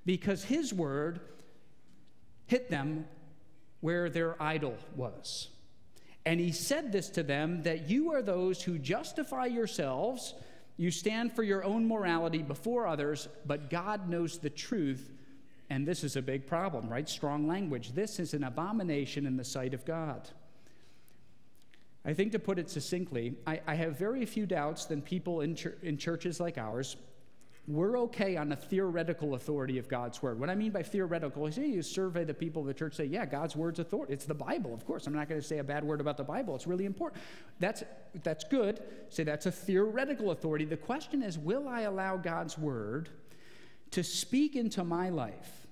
because 0.06 0.44
his 0.44 0.74
word 0.74 1.20
hit 2.48 2.70
them 2.70 3.06
where 3.82 4.10
their 4.10 4.42
idol 4.42 4.76
was. 4.96 5.50
And 6.26 6.40
he 6.40 6.52
said 6.52 6.92
this 6.92 7.10
to 7.12 7.24
them 7.24 7.64
that 7.64 7.90
you 7.90 8.12
are 8.12 8.22
those 8.22 8.62
who 8.62 8.78
justify 8.78 9.46
yourselves, 9.46 10.36
you 10.78 10.92
stand 10.92 11.34
for 11.34 11.44
your 11.44 11.64
own 11.64 11.88
morality 11.88 12.44
before 12.44 12.88
others, 12.88 13.28
but 13.46 13.70
God 13.70 14.10
knows 14.10 14.38
the 14.38 14.50
truth. 14.50 15.12
And 15.70 15.88
this 15.88 16.04
is 16.04 16.16
a 16.16 16.22
big 16.22 16.46
problem, 16.46 16.90
right? 16.90 17.08
Strong 17.08 17.48
language. 17.48 17.94
This 17.94 18.20
is 18.20 18.34
an 18.34 18.44
abomination 18.44 19.26
in 19.26 19.38
the 19.38 19.44
sight 19.44 19.74
of 19.74 19.86
God. 19.86 20.30
I 22.04 22.14
think 22.14 22.32
to 22.32 22.40
put 22.40 22.60
it 22.60 22.70
succinctly, 22.70 23.36
I, 23.46 23.62
I 23.68 23.76
have 23.76 23.98
very 23.98 24.26
few 24.26 24.46
doubts 24.46 24.86
that 24.86 25.06
people 25.06 25.42
in, 25.42 25.56
ch- 25.56 25.68
in 25.84 25.98
churches 25.98 26.40
like 26.40 26.58
ours 26.58 26.98
we're 27.74 28.00
okay 28.00 28.38
on 28.38 28.50
the 28.50 28.56
theoretical 28.56 29.36
authority 29.36 29.78
of 29.78 29.88
God's 29.88 30.22
word. 30.22 30.40
What 30.40 30.50
I 30.50 30.56
mean 30.56 30.72
by 30.72 30.84
theoretical 30.84 31.48
is 31.48 31.58
you 31.58 31.82
survey 31.82 32.24
the 32.24 32.34
people 32.34 32.62
of 32.62 32.68
the 32.68 32.74
church, 32.74 32.96
say, 32.96 33.06
yeah, 33.06 33.26
God's 33.26 33.56
word's 33.56 33.80
authority. 33.80 34.14
It's 34.14 34.26
the 34.26 34.34
Bible, 34.34 34.74
of 34.74 34.86
course. 34.86 35.08
I'm 35.08 35.14
not 35.14 35.30
going 35.30 35.40
to 35.40 35.46
say 35.46 35.60
a 35.60 35.64
bad 35.64 35.84
word 35.84 36.02
about 36.02 36.18
the 36.18 36.24
Bible. 36.24 36.56
It's 36.56 36.68
really 36.68 36.86
important. 36.86 37.22
That's, 37.60 37.84
that's 38.24 38.44
good. 38.44 38.82
Say 39.10 39.24
that's 39.24 39.46
a 39.46 39.52
theoretical 39.52 40.32
authority. 40.32 40.66
The 40.66 40.78
question 40.78 41.24
is, 41.24 41.38
will 41.38 41.68
I 41.68 41.82
allow 41.82 42.18
God's 42.18 42.58
word 42.58 43.10
to 43.92 44.04
speak 44.04 44.56
into 44.56 44.84
my 44.84 45.10
life, 45.10 45.68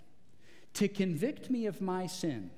to 0.75 0.88
convict 0.88 1.50
me 1.50 1.65
of 1.65 1.82
my 1.82 2.06
sin, 2.06 2.51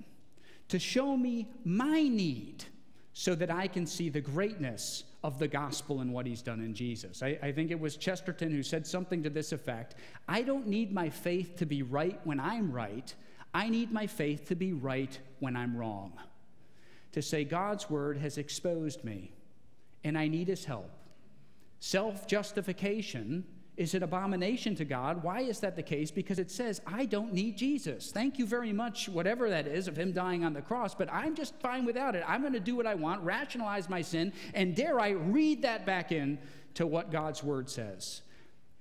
to 0.67 0.79
show 0.79 1.15
me 1.17 1.48
my 1.63 2.03
need 2.03 2.65
so 3.13 3.36
that 3.36 3.51
I 3.51 3.67
can 3.67 3.86
see 3.86 4.10
the 4.10 4.21
greatness 4.21 5.03
of 5.23 5.37
the 5.37 5.47
gospel 5.47 5.99
and 5.99 6.11
what 6.11 6.25
he's 6.25 6.41
done 6.41 6.59
in 6.61 6.73
Jesus. 6.73 7.21
I, 7.21 7.37
I, 7.43 7.51
think 7.51 7.69
it 7.69 7.79
was 7.79 7.95
Chesterton 7.95 8.51
who 8.51 8.63
said 8.63 8.87
something 8.87 9.21
to 9.23 9.29
this 9.29 9.51
effect 9.51 9.95
I 10.27 10.41
don't 10.41 10.67
need 10.67 10.91
my 10.91 11.09
faith 11.09 11.57
to 11.57 11.65
be 11.65 11.83
right 11.83 12.19
when 12.23 12.39
I'm 12.39 12.71
right, 12.71 13.13
I 13.53 13.69
need 13.69 13.91
my 13.91 14.07
faith 14.07 14.47
to 14.47 14.55
be 14.55 14.73
right 14.73 15.17
when 15.39 15.55
I'm 15.55 15.75
wrong. 15.75 16.13
To 17.11 17.21
say 17.21 17.43
God's 17.43 17.89
word 17.89 18.17
has 18.17 18.37
exposed 18.37 19.03
me 19.03 19.31
and 20.03 20.17
I 20.17 20.27
need 20.27 20.47
his 20.47 20.65
help. 20.65 20.89
Self 21.79 22.27
justification 22.27 23.45
is 23.81 23.95
it 23.95 23.97
an 23.97 24.03
abomination 24.03 24.75
to 24.75 24.85
God. 24.85 25.23
Why 25.23 25.41
is 25.41 25.59
that 25.61 25.75
the 25.75 25.81
case? 25.81 26.11
Because 26.11 26.38
it 26.38 26.51
says, 26.51 26.81
I 26.85 27.05
don't 27.05 27.33
need 27.33 27.57
Jesus. 27.57 28.11
Thank 28.11 28.38
you 28.38 28.45
very 28.45 28.71
much, 28.71 29.09
whatever 29.09 29.50
that 29.50 29.65
is, 29.65 29.88
of 29.88 29.97
him 29.97 30.11
dying 30.11 30.45
on 30.45 30.53
the 30.53 30.61
cross, 30.61 30.93
but 30.93 31.11
I'm 31.11 31.33
just 31.33 31.59
fine 31.59 31.83
without 31.83 32.15
it. 32.15 32.23
I'm 32.27 32.41
going 32.41 32.53
to 32.53 32.59
do 32.59 32.75
what 32.75 32.85
I 32.85 32.93
want, 32.93 33.23
rationalize 33.23 33.89
my 33.89 34.03
sin, 34.03 34.33
and 34.53 34.75
dare 34.75 35.00
I 35.00 35.09
read 35.09 35.63
that 35.63 35.88
back 35.88 36.11
in 36.11 36.38
to 36.75 36.85
what 36.85 37.11
God's 37.11 37.43
word 37.43 37.71
says. 37.71 38.21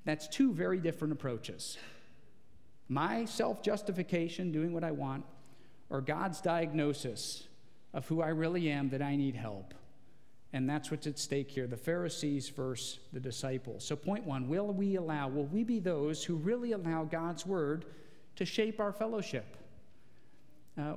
That's 0.04 0.28
two 0.28 0.52
very 0.52 0.78
different 0.78 1.12
approaches. 1.12 1.78
My 2.90 3.24
self 3.24 3.62
justification, 3.62 4.52
doing 4.52 4.74
what 4.74 4.84
I 4.84 4.90
want, 4.90 5.24
or 5.88 6.02
God's 6.02 6.42
diagnosis 6.42 7.48
of 7.94 8.06
who 8.06 8.20
I 8.20 8.28
really 8.28 8.70
am, 8.70 8.90
that 8.90 9.00
I 9.00 9.16
need 9.16 9.34
help. 9.34 9.72
And 10.52 10.68
that's 10.68 10.90
what's 10.90 11.06
at 11.06 11.18
stake 11.18 11.50
here 11.50 11.66
the 11.66 11.76
Pharisees 11.76 12.48
versus 12.48 12.98
the 13.12 13.20
disciples. 13.20 13.84
So, 13.84 13.94
point 13.94 14.24
one 14.24 14.48
will 14.48 14.72
we 14.72 14.96
allow, 14.96 15.28
will 15.28 15.46
we 15.46 15.62
be 15.62 15.78
those 15.78 16.24
who 16.24 16.36
really 16.36 16.72
allow 16.72 17.04
God's 17.04 17.46
word 17.46 17.84
to 18.36 18.44
shape 18.44 18.80
our 18.80 18.92
fellowship? 18.92 19.56
Uh, 20.76 20.94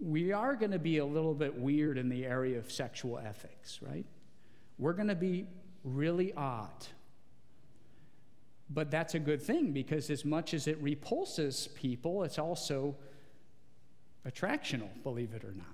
we 0.00 0.32
are 0.32 0.54
going 0.54 0.72
to 0.72 0.78
be 0.78 0.98
a 0.98 1.04
little 1.04 1.34
bit 1.34 1.54
weird 1.58 1.96
in 1.96 2.08
the 2.08 2.26
area 2.26 2.58
of 2.58 2.70
sexual 2.70 3.18
ethics, 3.18 3.78
right? 3.82 4.04
We're 4.78 4.92
going 4.92 5.08
to 5.08 5.14
be 5.14 5.46
really 5.84 6.32
odd. 6.34 6.86
But 8.68 8.90
that's 8.90 9.14
a 9.14 9.18
good 9.18 9.42
thing 9.42 9.72
because, 9.72 10.10
as 10.10 10.24
much 10.24 10.54
as 10.54 10.66
it 10.66 10.78
repulses 10.80 11.68
people, 11.74 12.24
it's 12.24 12.38
also 12.38 12.96
attractional, 14.26 14.88
believe 15.02 15.34
it 15.34 15.44
or 15.44 15.52
not. 15.52 15.66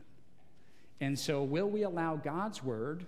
And 1.01 1.19
so, 1.19 1.43
will 1.43 1.69
we 1.69 1.83
allow 1.83 2.17
God's 2.17 2.63
word 2.63 3.07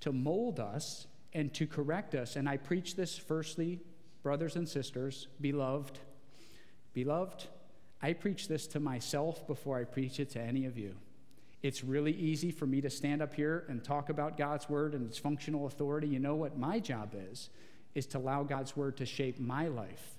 to 0.00 0.12
mold 0.12 0.60
us 0.60 1.06
and 1.32 1.52
to 1.54 1.66
correct 1.66 2.14
us? 2.14 2.36
And 2.36 2.48
I 2.48 2.56
preach 2.56 2.96
this 2.96 3.16
firstly, 3.16 3.80
brothers 4.22 4.56
and 4.56 4.68
sisters, 4.68 5.28
beloved, 5.40 5.98
beloved, 6.92 7.46
I 8.02 8.12
preach 8.12 8.48
this 8.48 8.66
to 8.68 8.80
myself 8.80 9.46
before 9.46 9.78
I 9.78 9.84
preach 9.84 10.20
it 10.20 10.30
to 10.30 10.40
any 10.40 10.66
of 10.66 10.78
you. 10.78 10.94
It's 11.62 11.84
really 11.84 12.12
easy 12.12 12.50
for 12.50 12.66
me 12.66 12.80
to 12.80 12.88
stand 12.88 13.20
up 13.20 13.34
here 13.34 13.64
and 13.68 13.84
talk 13.84 14.08
about 14.08 14.38
God's 14.38 14.68
word 14.68 14.94
and 14.94 15.06
its 15.06 15.18
functional 15.18 15.66
authority. 15.66 16.08
You 16.08 16.18
know 16.18 16.34
what 16.34 16.58
my 16.58 16.78
job 16.78 17.14
is? 17.30 17.50
Is 17.94 18.06
to 18.06 18.18
allow 18.18 18.42
God's 18.42 18.76
word 18.76 18.96
to 18.98 19.06
shape 19.06 19.38
my 19.38 19.68
life 19.68 20.16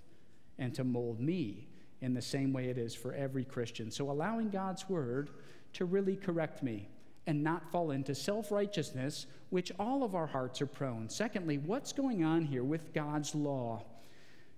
and 0.59 0.73
to 0.75 0.83
mold 0.83 1.19
me 1.19 1.67
in 2.01 2.13
the 2.13 2.21
same 2.21 2.53
way 2.53 2.69
it 2.69 2.77
is 2.77 2.93
for 2.93 3.13
every 3.13 3.43
Christian. 3.45 3.89
So, 3.89 4.11
allowing 4.11 4.49
God's 4.49 4.87
word 4.89 5.29
to 5.73 5.85
really 5.85 6.15
correct 6.15 6.61
me 6.61 6.89
and 7.27 7.43
not 7.43 7.71
fall 7.71 7.91
into 7.91 8.15
self 8.15 8.51
righteousness, 8.51 9.25
which 9.49 9.71
all 9.79 10.03
of 10.03 10.15
our 10.15 10.27
hearts 10.27 10.61
are 10.61 10.67
prone. 10.67 11.09
Secondly, 11.09 11.57
what's 11.57 11.93
going 11.93 12.23
on 12.23 12.45
here 12.45 12.63
with 12.63 12.93
God's 12.93 13.35
law? 13.35 13.83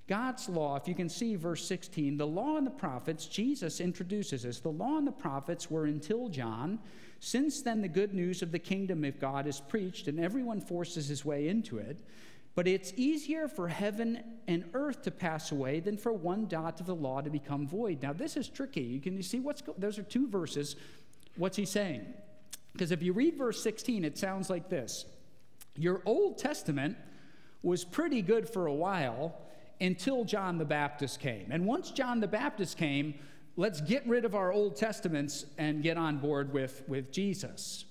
God's 0.07 0.49
law, 0.49 0.75
if 0.75 0.87
you 0.87 0.95
can 0.95 1.07
see 1.07 1.35
verse 1.35 1.65
16, 1.65 2.17
the 2.17 2.27
law 2.27 2.57
and 2.57 2.67
the 2.67 2.71
prophets, 2.71 3.25
Jesus 3.25 3.79
introduces 3.79 4.45
us. 4.45 4.59
The 4.59 4.69
law 4.69 4.97
and 4.97 5.07
the 5.07 5.13
prophets 5.13 5.71
were 5.71 5.85
until 5.85 6.27
John. 6.27 6.79
Since 7.21 7.61
then, 7.61 7.81
the 7.81 7.87
good 7.87 8.13
news 8.13 8.41
of 8.41 8.51
the 8.51 8.59
kingdom 8.59 9.05
of 9.05 9.17
God 9.17 9.47
is 9.47 9.61
preached, 9.61 10.09
and 10.09 10.19
everyone 10.19 10.59
forces 10.59 11.07
his 11.07 11.23
way 11.23 11.47
into 11.47 11.77
it. 11.77 11.97
But 12.55 12.67
it's 12.67 12.93
easier 12.97 13.47
for 13.47 13.69
heaven 13.69 14.21
and 14.47 14.65
earth 14.73 15.03
to 15.03 15.11
pass 15.11 15.51
away 15.51 15.79
than 15.79 15.97
for 15.97 16.11
one 16.11 16.47
dot 16.47 16.79
of 16.81 16.85
the 16.85 16.95
law 16.95 17.21
to 17.21 17.29
become 17.29 17.65
void. 17.65 18.03
Now, 18.03 18.13
this 18.13 18.35
is 18.35 18.49
tricky. 18.49 18.81
You 18.81 18.99
can 18.99 19.23
see 19.23 19.39
what's 19.39 19.61
go- 19.61 19.73
those 19.77 19.97
are 19.97 20.03
two 20.03 20.27
verses. 20.27 20.75
What's 21.37 21.57
he 21.57 21.65
saying? 21.65 22.13
Because 22.73 22.91
if 22.91 23.01
you 23.01 23.13
read 23.13 23.37
verse 23.37 23.61
16, 23.61 24.03
it 24.03 24.17
sounds 24.17 24.49
like 24.49 24.69
this 24.69 25.05
Your 25.75 26.01
Old 26.05 26.37
Testament 26.37 26.97
was 27.61 27.85
pretty 27.85 28.21
good 28.21 28.49
for 28.49 28.67
a 28.67 28.73
while 28.73 29.39
until 29.79 30.25
John 30.25 30.57
the 30.57 30.65
Baptist 30.65 31.19
came. 31.19 31.51
And 31.51 31.65
once 31.65 31.91
John 31.91 32.19
the 32.19 32.27
Baptist 32.27 32.77
came, 32.77 33.15
let's 33.55 33.81
get 33.81 34.05
rid 34.07 34.25
of 34.25 34.35
our 34.35 34.51
Old 34.51 34.75
Testaments 34.75 35.45
and 35.57 35.81
get 35.81 35.97
on 35.97 36.17
board 36.17 36.53
with, 36.53 36.83
with 36.87 37.11
Jesus. 37.11 37.85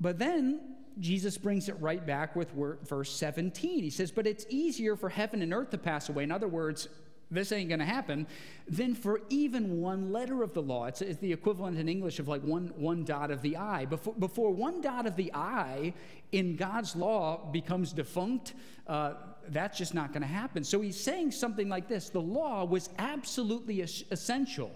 But 0.00 0.18
then 0.18 0.76
Jesus 0.98 1.38
brings 1.38 1.68
it 1.68 1.80
right 1.80 2.04
back 2.04 2.36
with 2.36 2.52
verse 2.84 3.10
17. 3.14 3.82
He 3.82 3.90
says, 3.90 4.10
But 4.10 4.26
it's 4.26 4.44
easier 4.48 4.96
for 4.96 5.08
heaven 5.08 5.42
and 5.42 5.52
earth 5.54 5.70
to 5.70 5.78
pass 5.78 6.08
away. 6.08 6.24
In 6.24 6.30
other 6.30 6.48
words, 6.48 6.88
this 7.32 7.52
ain't 7.52 7.68
going 7.68 7.80
to 7.80 7.84
happen, 7.84 8.26
then 8.68 8.94
for 8.94 9.20
even 9.28 9.80
one 9.80 10.12
letter 10.12 10.42
of 10.42 10.54
the 10.54 10.62
law, 10.62 10.86
it's, 10.86 11.02
it's, 11.02 11.18
the 11.18 11.32
equivalent 11.32 11.78
in 11.78 11.88
English 11.88 12.18
of 12.18 12.28
like 12.28 12.42
one, 12.42 12.72
one 12.76 13.04
dot 13.04 13.30
of 13.30 13.42
the 13.42 13.56
I. 13.56 13.84
Before, 13.86 14.14
before 14.14 14.50
one 14.50 14.80
dot 14.80 15.06
of 15.06 15.16
the 15.16 15.32
I 15.34 15.94
in 16.32 16.56
God's 16.56 16.96
law 16.96 17.50
becomes 17.52 17.92
defunct, 17.92 18.54
uh, 18.86 19.12
that's 19.48 19.76
just 19.76 19.92
not 19.92 20.12
going 20.12 20.22
to 20.22 20.28
happen. 20.28 20.64
So 20.64 20.80
he's 20.80 20.98
saying 20.98 21.32
something 21.32 21.68
like 21.68 21.88
this 21.88 22.08
The 22.08 22.20
law 22.20 22.64
was 22.64 22.90
absolutely 22.98 23.80
essential 23.80 24.70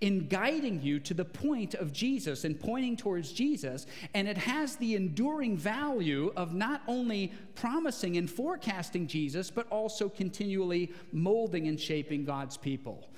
in 0.00 0.28
guiding 0.28 0.80
you 0.82 1.00
to 1.00 1.14
the 1.14 1.24
point 1.24 1.74
of 1.74 1.92
Jesus 1.92 2.44
and 2.44 2.58
pointing 2.58 2.96
towards 2.96 3.32
Jesus. 3.32 3.86
And 4.14 4.28
it 4.28 4.38
has 4.38 4.76
the 4.76 4.94
enduring 4.94 5.56
value 5.56 6.32
of 6.36 6.54
not 6.54 6.82
only 6.86 7.32
promising 7.54 8.16
and 8.16 8.30
forecasting 8.30 9.06
Jesus, 9.06 9.50
but 9.50 9.66
also 9.68 10.08
continually 10.08 10.92
molding 11.12 11.68
and 11.68 11.78
shaping 11.78 12.24
God's 12.24 12.56
people. 12.56 13.08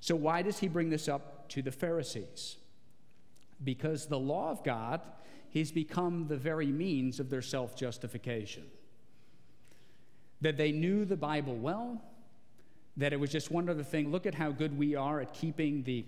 So, 0.00 0.16
why 0.16 0.42
does 0.42 0.58
he 0.58 0.68
bring 0.68 0.90
this 0.90 1.08
up 1.08 1.48
to 1.50 1.62
the 1.62 1.72
Pharisees? 1.72 2.56
Because 3.62 4.06
the 4.06 4.18
law 4.18 4.50
of 4.50 4.62
God 4.62 5.00
has 5.58 5.72
become 5.72 6.26
the 6.28 6.36
very 6.36 6.66
means 6.66 7.20
of 7.20 7.30
their 7.30 7.42
self 7.42 7.76
justification 7.76 8.64
that 10.40 10.56
they 10.56 10.72
knew 10.72 11.04
the 11.04 11.16
Bible 11.16 11.56
well, 11.56 12.00
that 12.96 13.12
it 13.12 13.20
was 13.20 13.30
just 13.30 13.50
one 13.50 13.68
other 13.68 13.82
thing. 13.82 14.10
Look 14.10 14.26
at 14.26 14.34
how 14.34 14.50
good 14.50 14.76
we 14.76 14.94
are 14.94 15.20
at 15.20 15.34
keeping 15.34 15.82
the 15.82 16.04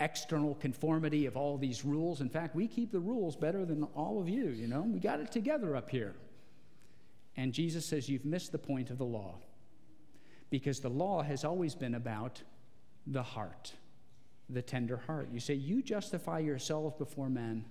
external 0.00 0.54
conformity 0.54 1.26
of 1.26 1.36
all 1.36 1.58
these 1.58 1.84
rules. 1.84 2.20
In 2.20 2.28
fact, 2.28 2.54
we 2.54 2.66
keep 2.66 2.90
the 2.90 3.00
rules 3.00 3.36
better 3.36 3.64
than 3.64 3.84
all 3.94 4.20
of 4.20 4.28
you, 4.28 4.48
you 4.48 4.66
know? 4.66 4.82
We 4.82 4.98
got 4.98 5.20
it 5.20 5.30
together 5.30 5.76
up 5.76 5.90
here. 5.90 6.14
And 7.36 7.52
Jesus 7.52 7.86
says, 7.86 8.08
You've 8.08 8.24
missed 8.24 8.52
the 8.52 8.58
point 8.58 8.90
of 8.90 8.98
the 8.98 9.04
law. 9.04 9.36
Because 10.48 10.80
the 10.80 10.90
law 10.90 11.22
has 11.22 11.44
always 11.44 11.74
been 11.74 11.94
about 11.94 12.42
the 13.06 13.22
heart, 13.22 13.72
the 14.48 14.62
tender 14.62 14.96
heart. 15.06 15.28
You 15.32 15.40
say, 15.40 15.54
You 15.54 15.82
justify 15.82 16.40
yourselves 16.40 16.96
before 16.98 17.28
men, 17.28 17.64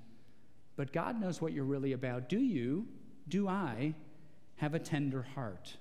but 0.80 0.94
God 0.94 1.20
knows 1.20 1.42
what 1.42 1.52
you're 1.52 1.66
really 1.66 1.92
about. 1.92 2.30
Do 2.30 2.40
you, 2.40 2.88
do 3.28 3.50
I, 3.50 3.94
have 4.56 4.76
a 4.76 4.80
tender 4.80 5.24
heart? 5.36 5.76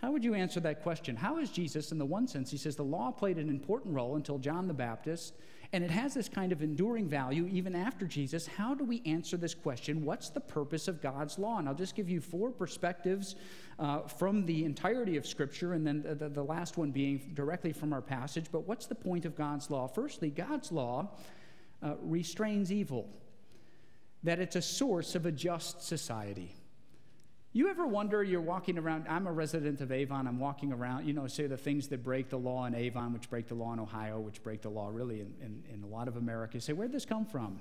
How 0.00 0.12
would 0.12 0.24
you 0.24 0.32
answer 0.32 0.60
that 0.60 0.82
question? 0.82 1.14
How 1.14 1.36
is 1.36 1.50
Jesus, 1.50 1.92
in 1.92 1.98
the 1.98 2.06
one 2.06 2.26
sense, 2.26 2.50
he 2.50 2.56
says 2.56 2.74
the 2.74 2.82
law 2.82 3.10
played 3.10 3.36
an 3.36 3.50
important 3.50 3.94
role 3.94 4.16
until 4.16 4.38
John 4.38 4.66
the 4.66 4.72
Baptist, 4.72 5.34
and 5.74 5.84
it 5.84 5.90
has 5.90 6.14
this 6.14 6.26
kind 6.26 6.52
of 6.52 6.62
enduring 6.62 7.06
value 7.06 7.46
even 7.52 7.76
after 7.76 8.06
Jesus. 8.06 8.46
How 8.46 8.74
do 8.74 8.82
we 8.82 9.02
answer 9.04 9.36
this 9.36 9.54
question? 9.54 10.02
What's 10.06 10.30
the 10.30 10.40
purpose 10.40 10.88
of 10.88 11.02
God's 11.02 11.38
law? 11.38 11.58
And 11.58 11.68
I'll 11.68 11.74
just 11.74 11.94
give 11.94 12.08
you 12.08 12.22
four 12.22 12.50
perspectives 12.50 13.36
uh, 13.78 14.00
from 14.04 14.46
the 14.46 14.64
entirety 14.64 15.18
of 15.18 15.26
Scripture, 15.26 15.74
and 15.74 15.86
then 15.86 16.00
the, 16.00 16.14
the, 16.14 16.28
the 16.30 16.44
last 16.44 16.78
one 16.78 16.92
being 16.92 17.32
directly 17.34 17.74
from 17.74 17.92
our 17.92 18.00
passage. 18.00 18.46
But 18.50 18.66
what's 18.66 18.86
the 18.86 18.94
point 18.94 19.26
of 19.26 19.36
God's 19.36 19.70
law? 19.70 19.86
Firstly, 19.86 20.30
God's 20.30 20.72
law 20.72 21.10
uh, 21.82 21.96
restrains 22.00 22.72
evil, 22.72 23.06
that 24.24 24.38
it's 24.40 24.56
a 24.56 24.62
source 24.62 25.14
of 25.14 25.26
a 25.26 25.32
just 25.32 25.82
society. 25.82 26.54
You 27.52 27.70
ever 27.70 27.86
wonder, 27.86 28.22
you're 28.22 28.40
walking 28.40 28.78
around, 28.78 29.06
I'm 29.08 29.26
a 29.26 29.32
resident 29.32 29.80
of 29.80 29.90
Avon, 29.90 30.26
I'm 30.26 30.38
walking 30.38 30.72
around, 30.72 31.06
you 31.06 31.14
know, 31.14 31.26
say 31.26 31.46
the 31.46 31.56
things 31.56 31.88
that 31.88 32.04
break 32.04 32.28
the 32.28 32.38
law 32.38 32.66
in 32.66 32.74
Avon, 32.74 33.12
which 33.12 33.30
break 33.30 33.48
the 33.48 33.54
law 33.54 33.72
in 33.72 33.80
Ohio, 33.80 34.20
which 34.20 34.42
break 34.42 34.60
the 34.60 34.68
law 34.68 34.90
really 34.92 35.20
in, 35.20 35.34
in, 35.40 35.62
in 35.72 35.82
a 35.82 35.86
lot 35.86 36.08
of 36.08 36.16
America. 36.16 36.54
You 36.54 36.60
say, 36.60 36.74
where'd 36.74 36.92
this 36.92 37.06
come 37.06 37.24
from? 37.24 37.60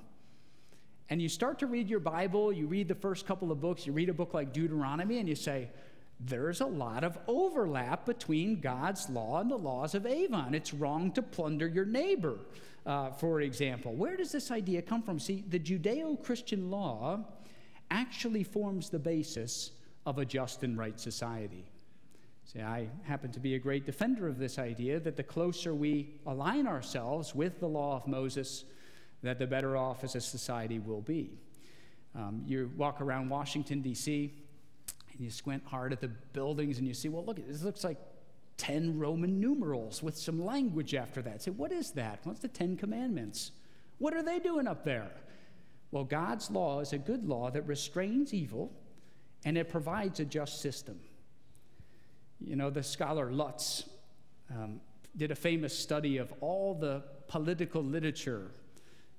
And 1.10 1.22
you 1.22 1.30
start 1.30 1.60
to 1.60 1.68
read 1.68 1.88
your 1.88 2.02
Bible, 2.02 2.52
you 2.52 2.68
read 2.68 2.90
the 2.90 2.96
first 2.96 3.26
couple 3.26 3.50
of 3.50 3.62
books, 3.62 3.88
you 3.88 3.94
read 3.94 4.10
a 4.10 4.14
book 4.14 4.34
like 4.34 4.52
Deuteronomy, 4.52 5.20
and 5.20 5.30
you 5.30 5.36
say, 5.36 5.70
there's 6.20 6.62
a 6.62 6.66
lot 6.66 7.04
of 7.04 7.18
overlap 7.28 8.06
between 8.06 8.60
God's 8.60 9.10
law 9.10 9.40
and 9.40 9.50
the 9.50 9.58
laws 9.58 9.96
of 9.96 10.06
Avon. 10.06 10.54
It's 10.54 10.74
wrong 10.74 11.12
to 11.14 11.22
plunder 11.22 11.68
your 11.68 11.86
neighbor, 11.86 12.40
uh, 12.88 13.12
for 13.12 13.42
example. 13.42 13.94
Where 13.94 14.16
does 14.16 14.32
this 14.32 14.50
idea 14.50 14.82
come 14.82 15.04
from? 15.04 15.20
See, 15.20 15.44
the 15.48 15.60
Judeo 15.60 16.24
Christian 16.24 16.72
law 16.72 17.20
actually 17.92 18.44
forms 18.44 18.90
the 18.90 18.98
basis 18.98 19.72
of 20.06 20.18
a 20.18 20.26
just 20.26 20.64
and 20.64 20.78
right 20.78 20.98
society. 21.00 21.66
See, 22.46 22.62
I 22.62 22.88
happen 23.04 23.30
to 23.34 23.42
be 23.42 23.56
a 23.56 23.60
great 23.60 23.86
defender 23.86 24.26
of 24.26 24.40
this 24.40 24.58
idea 24.58 25.02
that 25.02 25.18
the 25.18 25.24
closer 25.24 25.76
we 25.76 26.16
align 26.26 26.66
ourselves 26.66 27.36
with 27.36 27.60
the 27.60 27.68
law 27.68 27.98
of 27.98 28.08
Moses, 28.08 28.64
that 29.22 29.38
the 29.38 29.46
better 29.46 29.76
off 29.76 30.06
as 30.06 30.16
a 30.16 30.22
society 30.22 30.80
will 30.80 31.02
be. 31.02 31.38
Um, 32.16 32.42
you 32.48 32.72
walk 32.78 33.02
around 33.02 33.28
Washington, 33.28 33.82
D.C., 33.82 34.34
and 35.12 35.20
you 35.20 35.30
squint 35.30 35.62
hard 35.66 35.92
at 35.92 36.00
the 36.00 36.08
buildings 36.08 36.78
and 36.78 36.88
you 36.88 36.94
see, 36.94 37.10
well, 37.10 37.26
look, 37.26 37.46
this 37.46 37.64
looks 37.64 37.84
like 37.84 37.98
10 38.58 38.98
Roman 38.98 39.40
numerals 39.40 40.02
with 40.02 40.18
some 40.18 40.44
language 40.44 40.96
after 40.96 41.22
that. 41.22 41.44
Say, 41.44 41.52
what 41.52 41.72
is 41.72 41.92
that? 41.92 42.20
What's 42.24 42.40
the 42.40 42.48
Ten 42.48 42.76
Commandments? 42.76 43.52
What 44.00 44.14
are 44.14 44.24
they 44.24 44.40
doing 44.40 44.68
up 44.68 44.84
there? 44.84 45.12
Well, 45.92 46.04
God's 46.04 46.52
law 46.52 46.80
is 46.82 46.94
a 46.94 46.98
good 46.98 47.26
law 47.26 47.50
that 47.52 47.62
restrains 47.64 48.34
evil 48.34 48.72
and 49.46 49.58
it 49.58 49.70
provides 49.70 50.20
a 50.20 50.26
just 50.26 50.62
system. 50.62 51.00
You 52.40 52.56
know, 52.56 52.70
the 52.70 52.84
scholar 52.84 53.32
Lutz 53.32 53.88
um, 54.52 54.82
did 55.16 55.32
a 55.32 55.36
famous 55.36 55.78
study 55.78 56.18
of 56.18 56.34
all 56.42 56.74
the 56.76 57.04
political 57.28 57.84
literature 57.84 58.52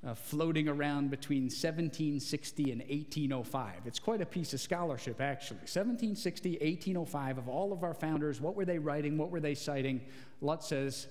uh, 0.06 0.14
floating 0.14 0.68
around 0.68 1.10
between 1.10 1.44
1760 1.44 2.72
and 2.72 2.80
1805. 2.82 3.74
It's 3.84 3.98
quite 3.98 4.20
a 4.20 4.26
piece 4.26 4.54
of 4.54 4.60
scholarship, 4.60 5.20
actually. 5.20 5.58
1760, 5.58 6.50
1805, 6.50 7.38
of 7.38 7.48
all 7.48 7.72
of 7.72 7.82
our 7.82 7.94
founders, 7.94 8.40
what 8.40 8.54
were 8.54 8.64
they 8.64 8.78
writing? 8.78 9.18
What 9.18 9.30
were 9.30 9.40
they 9.40 9.54
citing? 9.54 10.00
Lutz 10.40 10.68
says 10.68 11.08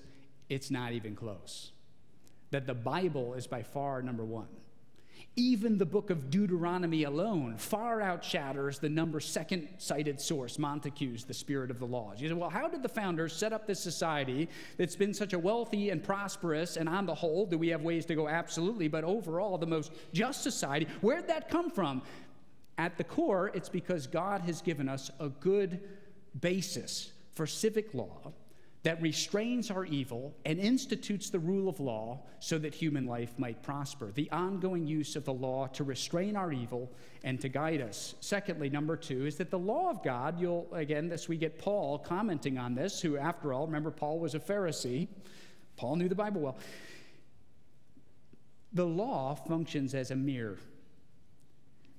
it's 0.48 0.70
not 0.70 0.92
even 0.92 1.14
close. 1.14 1.72
That 2.50 2.66
the 2.66 2.74
Bible 2.74 3.34
is 3.34 3.46
by 3.46 3.62
far 3.62 4.00
number 4.00 4.24
one. 4.24 4.48
Even 5.38 5.78
the 5.78 5.86
book 5.86 6.10
of 6.10 6.30
Deuteronomy 6.30 7.04
alone 7.04 7.56
far 7.58 8.00
outshatters 8.00 8.80
the 8.80 8.88
number 8.88 9.20
second 9.20 9.68
cited 9.78 10.20
source, 10.20 10.58
Montesquieu's 10.58 11.22
The 11.22 11.32
Spirit 11.32 11.70
of 11.70 11.78
the 11.78 11.86
Laws. 11.86 12.20
You 12.20 12.26
say, 12.26 12.34
well, 12.34 12.50
how 12.50 12.66
did 12.66 12.82
the 12.82 12.88
founders 12.88 13.32
set 13.32 13.52
up 13.52 13.64
this 13.64 13.78
society 13.78 14.48
that's 14.78 14.96
been 14.96 15.14
such 15.14 15.34
a 15.34 15.38
wealthy 15.38 15.90
and 15.90 16.02
prosperous, 16.02 16.76
and 16.76 16.88
on 16.88 17.06
the 17.06 17.14
whole, 17.14 17.46
do 17.46 17.56
we 17.56 17.68
have 17.68 17.82
ways 17.82 18.04
to 18.06 18.16
go? 18.16 18.26
Absolutely, 18.26 18.88
but 18.88 19.04
overall, 19.04 19.58
the 19.58 19.66
most 19.66 19.92
just 20.12 20.42
society? 20.42 20.88
Where'd 21.02 21.28
that 21.28 21.48
come 21.48 21.70
from? 21.70 22.02
At 22.76 22.98
the 22.98 23.04
core, 23.04 23.52
it's 23.54 23.68
because 23.68 24.08
God 24.08 24.40
has 24.40 24.60
given 24.60 24.88
us 24.88 25.08
a 25.20 25.28
good 25.28 25.78
basis 26.40 27.12
for 27.30 27.46
civic 27.46 27.94
law 27.94 28.32
that 28.84 29.02
restrains 29.02 29.70
our 29.70 29.84
evil 29.84 30.34
and 30.44 30.58
institutes 30.58 31.30
the 31.30 31.38
rule 31.38 31.68
of 31.68 31.80
law 31.80 32.20
so 32.38 32.58
that 32.58 32.74
human 32.74 33.06
life 33.06 33.34
might 33.36 33.62
prosper. 33.62 34.12
The 34.12 34.30
ongoing 34.30 34.86
use 34.86 35.16
of 35.16 35.24
the 35.24 35.32
law 35.32 35.66
to 35.68 35.84
restrain 35.84 36.36
our 36.36 36.52
evil 36.52 36.92
and 37.24 37.40
to 37.40 37.48
guide 37.48 37.80
us. 37.80 38.14
Secondly, 38.20 38.70
number 38.70 38.96
two, 38.96 39.26
is 39.26 39.36
that 39.36 39.50
the 39.50 39.58
law 39.58 39.90
of 39.90 40.04
God, 40.04 40.40
you'll, 40.40 40.68
again, 40.72 41.08
this 41.08 41.28
we 41.28 41.36
get 41.36 41.58
Paul 41.58 41.98
commenting 41.98 42.56
on 42.56 42.74
this, 42.74 43.00
who, 43.00 43.16
after 43.16 43.52
all, 43.52 43.66
remember, 43.66 43.90
Paul 43.90 44.20
was 44.20 44.36
a 44.36 44.40
Pharisee. 44.40 45.08
Paul 45.76 45.96
knew 45.96 46.08
the 46.08 46.14
Bible 46.14 46.40
well. 46.40 46.58
The 48.72 48.86
law 48.86 49.34
functions 49.34 49.94
as 49.94 50.12
a 50.12 50.16
mirror. 50.16 50.58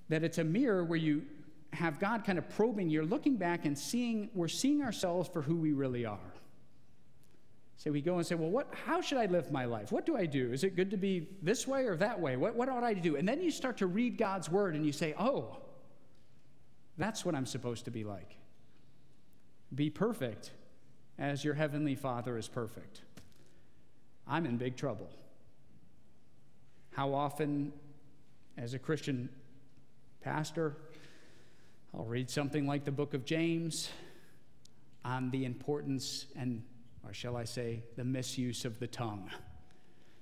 That 0.07 0.23
it's 0.23 0.37
a 0.37 0.43
mirror 0.45 0.83
where 0.83 0.97
you 0.97 1.23
have 1.73 1.99
God 1.99 2.23
kind 2.23 2.37
of 2.37 2.49
probing, 2.49 2.89
you're 2.89 3.05
looking 3.05 3.35
back 3.35 3.65
and 3.65 3.77
seeing, 3.77 4.29
we're 4.33 4.47
seeing 4.47 4.81
ourselves 4.81 5.29
for 5.31 5.41
who 5.41 5.55
we 5.55 5.73
really 5.73 6.05
are. 6.05 6.28
So 7.79 7.93
we 7.93 8.01
go 8.01 8.17
and 8.17 8.27
say, 8.27 8.35
well, 8.35 8.49
what, 8.49 8.73
how 8.85 8.99
should 8.99 9.19
I 9.19 9.27
live 9.27 9.53
my 9.53 9.63
life? 9.63 9.89
What 9.89 10.05
do 10.05 10.17
I 10.17 10.25
do? 10.25 10.51
Is 10.51 10.65
it 10.65 10.75
good 10.75 10.91
to 10.91 10.97
be 10.97 11.29
this 11.41 11.65
way 11.65 11.85
or 11.85 11.95
that 11.95 12.19
way? 12.19 12.35
What, 12.35 12.53
what 12.53 12.67
ought 12.67 12.83
I 12.83 12.93
to 12.93 12.99
do? 12.99 13.15
And 13.15 13.25
then 13.25 13.41
you 13.41 13.51
start 13.51 13.77
to 13.77 13.87
read 13.87 14.17
God's 14.17 14.49
word 14.49 14.75
and 14.75 14.85
you 14.85 14.91
say, 14.91 15.15
oh, 15.17 15.55
that's 16.97 17.23
what 17.23 17.35
I'm 17.35 17.45
supposed 17.45 17.85
to 17.85 17.91
be 17.91 18.03
like. 18.03 18.35
Be 19.73 19.89
perfect 19.89 20.51
as 21.17 21.45
your 21.45 21.53
heavenly 21.53 21.95
Father 21.95 22.37
is 22.37 22.49
perfect. 22.49 22.99
I'm 24.27 24.45
in 24.45 24.57
big 24.57 24.75
trouble. 24.75 25.09
How 26.91 27.13
often, 27.13 27.71
as 28.57 28.73
a 28.73 28.79
Christian 28.79 29.29
pastor, 30.19 30.75
I'll 31.95 32.03
read 32.03 32.29
something 32.29 32.67
like 32.67 32.83
the 32.83 32.91
book 32.91 33.13
of 33.13 33.23
James 33.23 33.89
on 35.05 35.31
the 35.31 35.45
importance 35.45 36.25
and 36.35 36.61
or 37.09 37.13
shall 37.13 37.35
I 37.35 37.43
say, 37.43 37.81
the 37.95 38.03
misuse 38.03 38.65
of 38.65 38.77
the 38.77 38.85
tongue. 38.85 39.31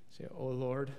Say, 0.08 0.24
Oh 0.34 0.46
Lord, 0.46 0.90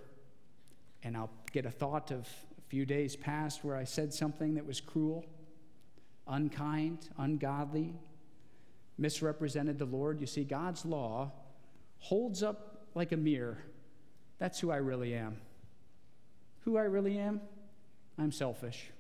and 1.02 1.18
I'll 1.18 1.32
get 1.52 1.66
a 1.66 1.72
thought 1.72 2.12
of 2.12 2.30
a 2.60 2.62
few 2.68 2.86
days 2.86 3.16
past 3.16 3.64
where 3.64 3.76
I 3.76 3.86
said 3.86 4.14
something 4.14 4.54
that 4.54 4.68
was 4.68 4.80
cruel, 4.80 5.26
unkind, 6.28 7.10
ungodly, 7.18 7.96
misrepresented 9.00 9.80
the 9.80 9.86
Lord. 9.86 10.22
You 10.22 10.28
see, 10.28 10.44
God's 10.44 10.86
law 10.86 11.32
holds 11.98 12.44
up 12.44 12.86
like 12.94 13.12
a 13.12 13.18
mirror. 13.18 13.58
That's 14.38 14.60
who 14.60 14.70
I 14.70 14.78
really 14.78 15.16
am. 15.16 15.38
Who 16.66 16.78
I 16.78 16.84
really 16.84 17.18
am? 17.18 17.42
I'm 18.20 18.32
selfish. 18.32 18.92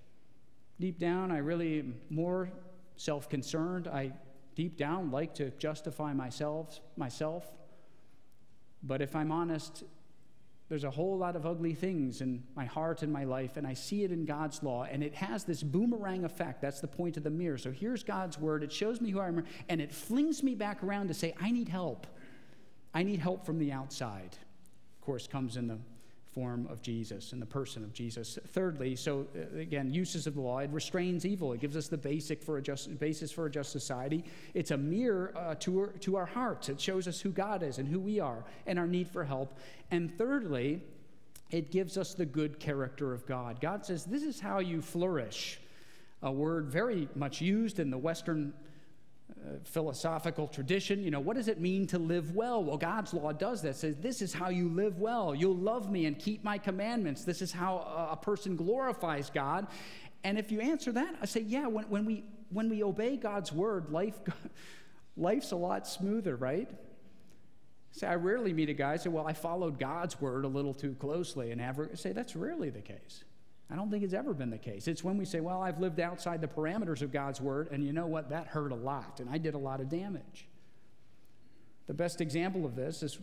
Deep 0.79 0.97
down, 0.97 1.31
I 1.31 1.37
really 1.37 1.81
am 1.81 2.01
more 2.09 2.49
self 2.95 3.29
concerned. 3.29 3.87
I 3.87 4.13
deep 4.55 4.77
down 4.77 5.11
like 5.11 5.33
to 5.35 5.49
justify 5.51 6.13
myself 6.13 6.79
myself. 6.97 7.45
But 8.83 9.01
if 9.01 9.15
i'm 9.15 9.31
honest 9.31 9.83
there's 10.69 10.83
a 10.83 10.91
whole 10.91 11.17
lot 11.17 11.35
of 11.35 11.47
ugly 11.47 11.73
things 11.73 12.21
in 12.21 12.43
my 12.55 12.65
heart 12.65 13.01
and 13.01 13.11
my 13.11 13.23
life 13.23 13.57
and 13.57 13.65
i 13.65 13.73
see 13.73 14.03
it 14.03 14.11
in 14.11 14.23
god's 14.23 14.61
law 14.61 14.83
and 14.83 15.03
it 15.03 15.15
has 15.15 15.43
this 15.43 15.63
boomerang 15.63 16.23
effect. 16.23 16.61
That's 16.61 16.79
the 16.79 16.87
point 16.87 17.17
of 17.17 17.23
the 17.23 17.29
mirror. 17.29 17.57
So 17.57 17.71
here's 17.71 18.03
god's 18.03 18.37
word. 18.37 18.63
It 18.63 18.71
shows 18.71 19.01
me 19.01 19.09
who 19.09 19.19
i 19.19 19.27
am 19.27 19.43
and 19.67 19.81
it 19.81 19.91
flings 19.91 20.43
me 20.43 20.55
back 20.55 20.83
around 20.83 21.07
to 21.07 21.13
say 21.13 21.33
i 21.41 21.51
need 21.51 21.69
help. 21.69 22.07
I 22.93 23.03
need 23.03 23.19
help 23.19 23.45
from 23.45 23.59
the 23.59 23.71
outside. 23.71 24.37
Of 24.99 25.05
course 25.05 25.27
comes 25.27 25.57
in 25.57 25.67
the 25.67 25.79
form 26.33 26.67
of 26.69 26.81
Jesus 26.81 27.33
and 27.33 27.41
the 27.41 27.45
person 27.45 27.83
of 27.83 27.93
Jesus. 27.93 28.37
Thirdly, 28.49 28.95
so 28.95 29.25
uh, 29.35 29.57
again, 29.57 29.91
uses 29.91 30.27
of 30.27 30.35
the 30.35 30.41
law, 30.41 30.59
it 30.59 30.69
restrains 30.71 31.25
evil. 31.25 31.53
It 31.53 31.59
gives 31.59 31.75
us 31.75 31.87
the 31.87 31.97
basic 31.97 32.43
for 32.43 32.57
a 32.57 32.61
just, 32.61 32.99
basis 32.99 33.31
for 33.31 33.47
a 33.47 33.51
just 33.51 33.71
society. 33.71 34.23
It's 34.53 34.71
a 34.71 34.77
mirror 34.77 35.33
uh, 35.35 35.55
to, 35.55 35.79
our, 35.79 35.87
to 35.87 36.15
our 36.15 36.25
hearts. 36.25 36.69
It 36.69 36.79
shows 36.79 37.07
us 37.07 37.19
who 37.19 37.31
God 37.31 37.63
is 37.63 37.79
and 37.79 37.87
who 37.87 37.99
we 37.99 38.19
are 38.19 38.43
and 38.67 38.77
our 38.77 38.87
need 38.87 39.09
for 39.09 39.23
help. 39.23 39.57
And 39.91 40.15
thirdly, 40.17 40.81
it 41.51 41.71
gives 41.71 41.97
us 41.97 42.13
the 42.13 42.25
good 42.25 42.59
character 42.59 43.13
of 43.13 43.25
God. 43.25 43.59
God 43.59 43.85
says, 43.85 44.05
This 44.05 44.23
is 44.23 44.39
how 44.39 44.59
you 44.59 44.81
flourish. 44.81 45.59
A 46.21 46.31
word 46.31 46.67
very 46.67 47.07
much 47.15 47.41
used 47.41 47.79
in 47.79 47.89
the 47.89 47.97
Western 47.97 48.53
philosophical 49.63 50.47
tradition. 50.47 51.03
You 51.03 51.11
know, 51.11 51.19
what 51.19 51.35
does 51.35 51.47
it 51.47 51.59
mean 51.59 51.87
to 51.87 51.99
live 51.99 52.35
well? 52.35 52.63
Well, 52.63 52.77
God's 52.77 53.13
law 53.13 53.31
does 53.31 53.61
that. 53.61 53.69
It 53.69 53.75
says, 53.75 53.95
this 53.97 54.21
is 54.21 54.33
how 54.33 54.49
you 54.49 54.69
live 54.69 54.99
well. 54.99 55.33
You'll 55.33 55.55
love 55.55 55.91
me 55.91 56.05
and 56.05 56.17
keep 56.17 56.43
my 56.43 56.57
commandments. 56.57 57.23
This 57.23 57.41
is 57.41 57.51
how 57.51 58.07
a 58.11 58.17
person 58.17 58.55
glorifies 58.55 59.29
God. 59.29 59.67
And 60.23 60.37
if 60.37 60.51
you 60.51 60.59
answer 60.59 60.91
that, 60.93 61.15
I 61.21 61.25
say, 61.25 61.41
yeah, 61.41 61.67
when, 61.67 61.85
when, 61.89 62.05
we, 62.05 62.25
when 62.49 62.69
we 62.69 62.83
obey 62.83 63.17
God's 63.17 63.51
word, 63.51 63.89
life, 63.89 64.19
life's 65.17 65.51
a 65.51 65.55
lot 65.55 65.87
smoother, 65.87 66.35
right? 66.35 66.69
Say, 67.91 68.07
I 68.07 68.15
rarely 68.15 68.53
meet 68.53 68.69
a 68.69 68.73
guy 68.73 68.97
say, 68.97 69.09
well, 69.09 69.27
I 69.27 69.33
followed 69.33 69.79
God's 69.79 70.19
word 70.21 70.45
a 70.45 70.47
little 70.47 70.73
too 70.73 70.95
closely. 70.95 71.51
And 71.51 71.61
have, 71.61 71.79
say, 71.95 72.11
that's 72.11 72.35
rarely 72.35 72.69
the 72.69 72.81
case. 72.81 73.23
I 73.71 73.75
don't 73.75 73.91
think 73.91 74.03
it's 74.03 74.13
ever 74.13 74.33
been 74.33 74.49
the 74.49 74.57
case. 74.57 74.87
It's 74.87 75.03
when 75.03 75.17
we 75.17 75.25
say, 75.25 75.41
well, 75.41 75.61
I've 75.61 75.79
lived 75.79 75.99
outside 75.99 76.41
the 76.41 76.47
parameters 76.47 77.01
of 77.01 77.11
God's 77.11 77.39
word, 77.39 77.69
and 77.71 77.83
you 77.83 77.93
know 77.93 78.07
what? 78.07 78.29
That 78.29 78.47
hurt 78.47 78.71
a 78.71 78.75
lot, 78.75 79.19
and 79.19 79.29
I 79.29 79.37
did 79.37 79.53
a 79.53 79.59
lot 79.59 79.79
of 79.79 79.89
damage. 79.89 80.47
The 81.85 81.93
best 81.93 82.19
example 82.19 82.65
of 82.65 82.75
this 82.75 83.03
is 83.03 83.19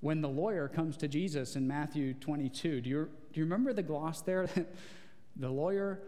when 0.00 0.20
the 0.20 0.28
lawyer 0.28 0.68
comes 0.68 0.96
to 0.98 1.08
Jesus 1.08 1.56
in 1.56 1.66
Matthew 1.66 2.14
22. 2.14 2.80
Do 2.80 2.90
you, 2.90 3.08
do 3.32 3.40
you 3.40 3.44
remember 3.44 3.72
the 3.72 3.82
gloss 3.82 4.22
there? 4.22 4.48
the 5.36 5.50
lawyer 5.50 6.00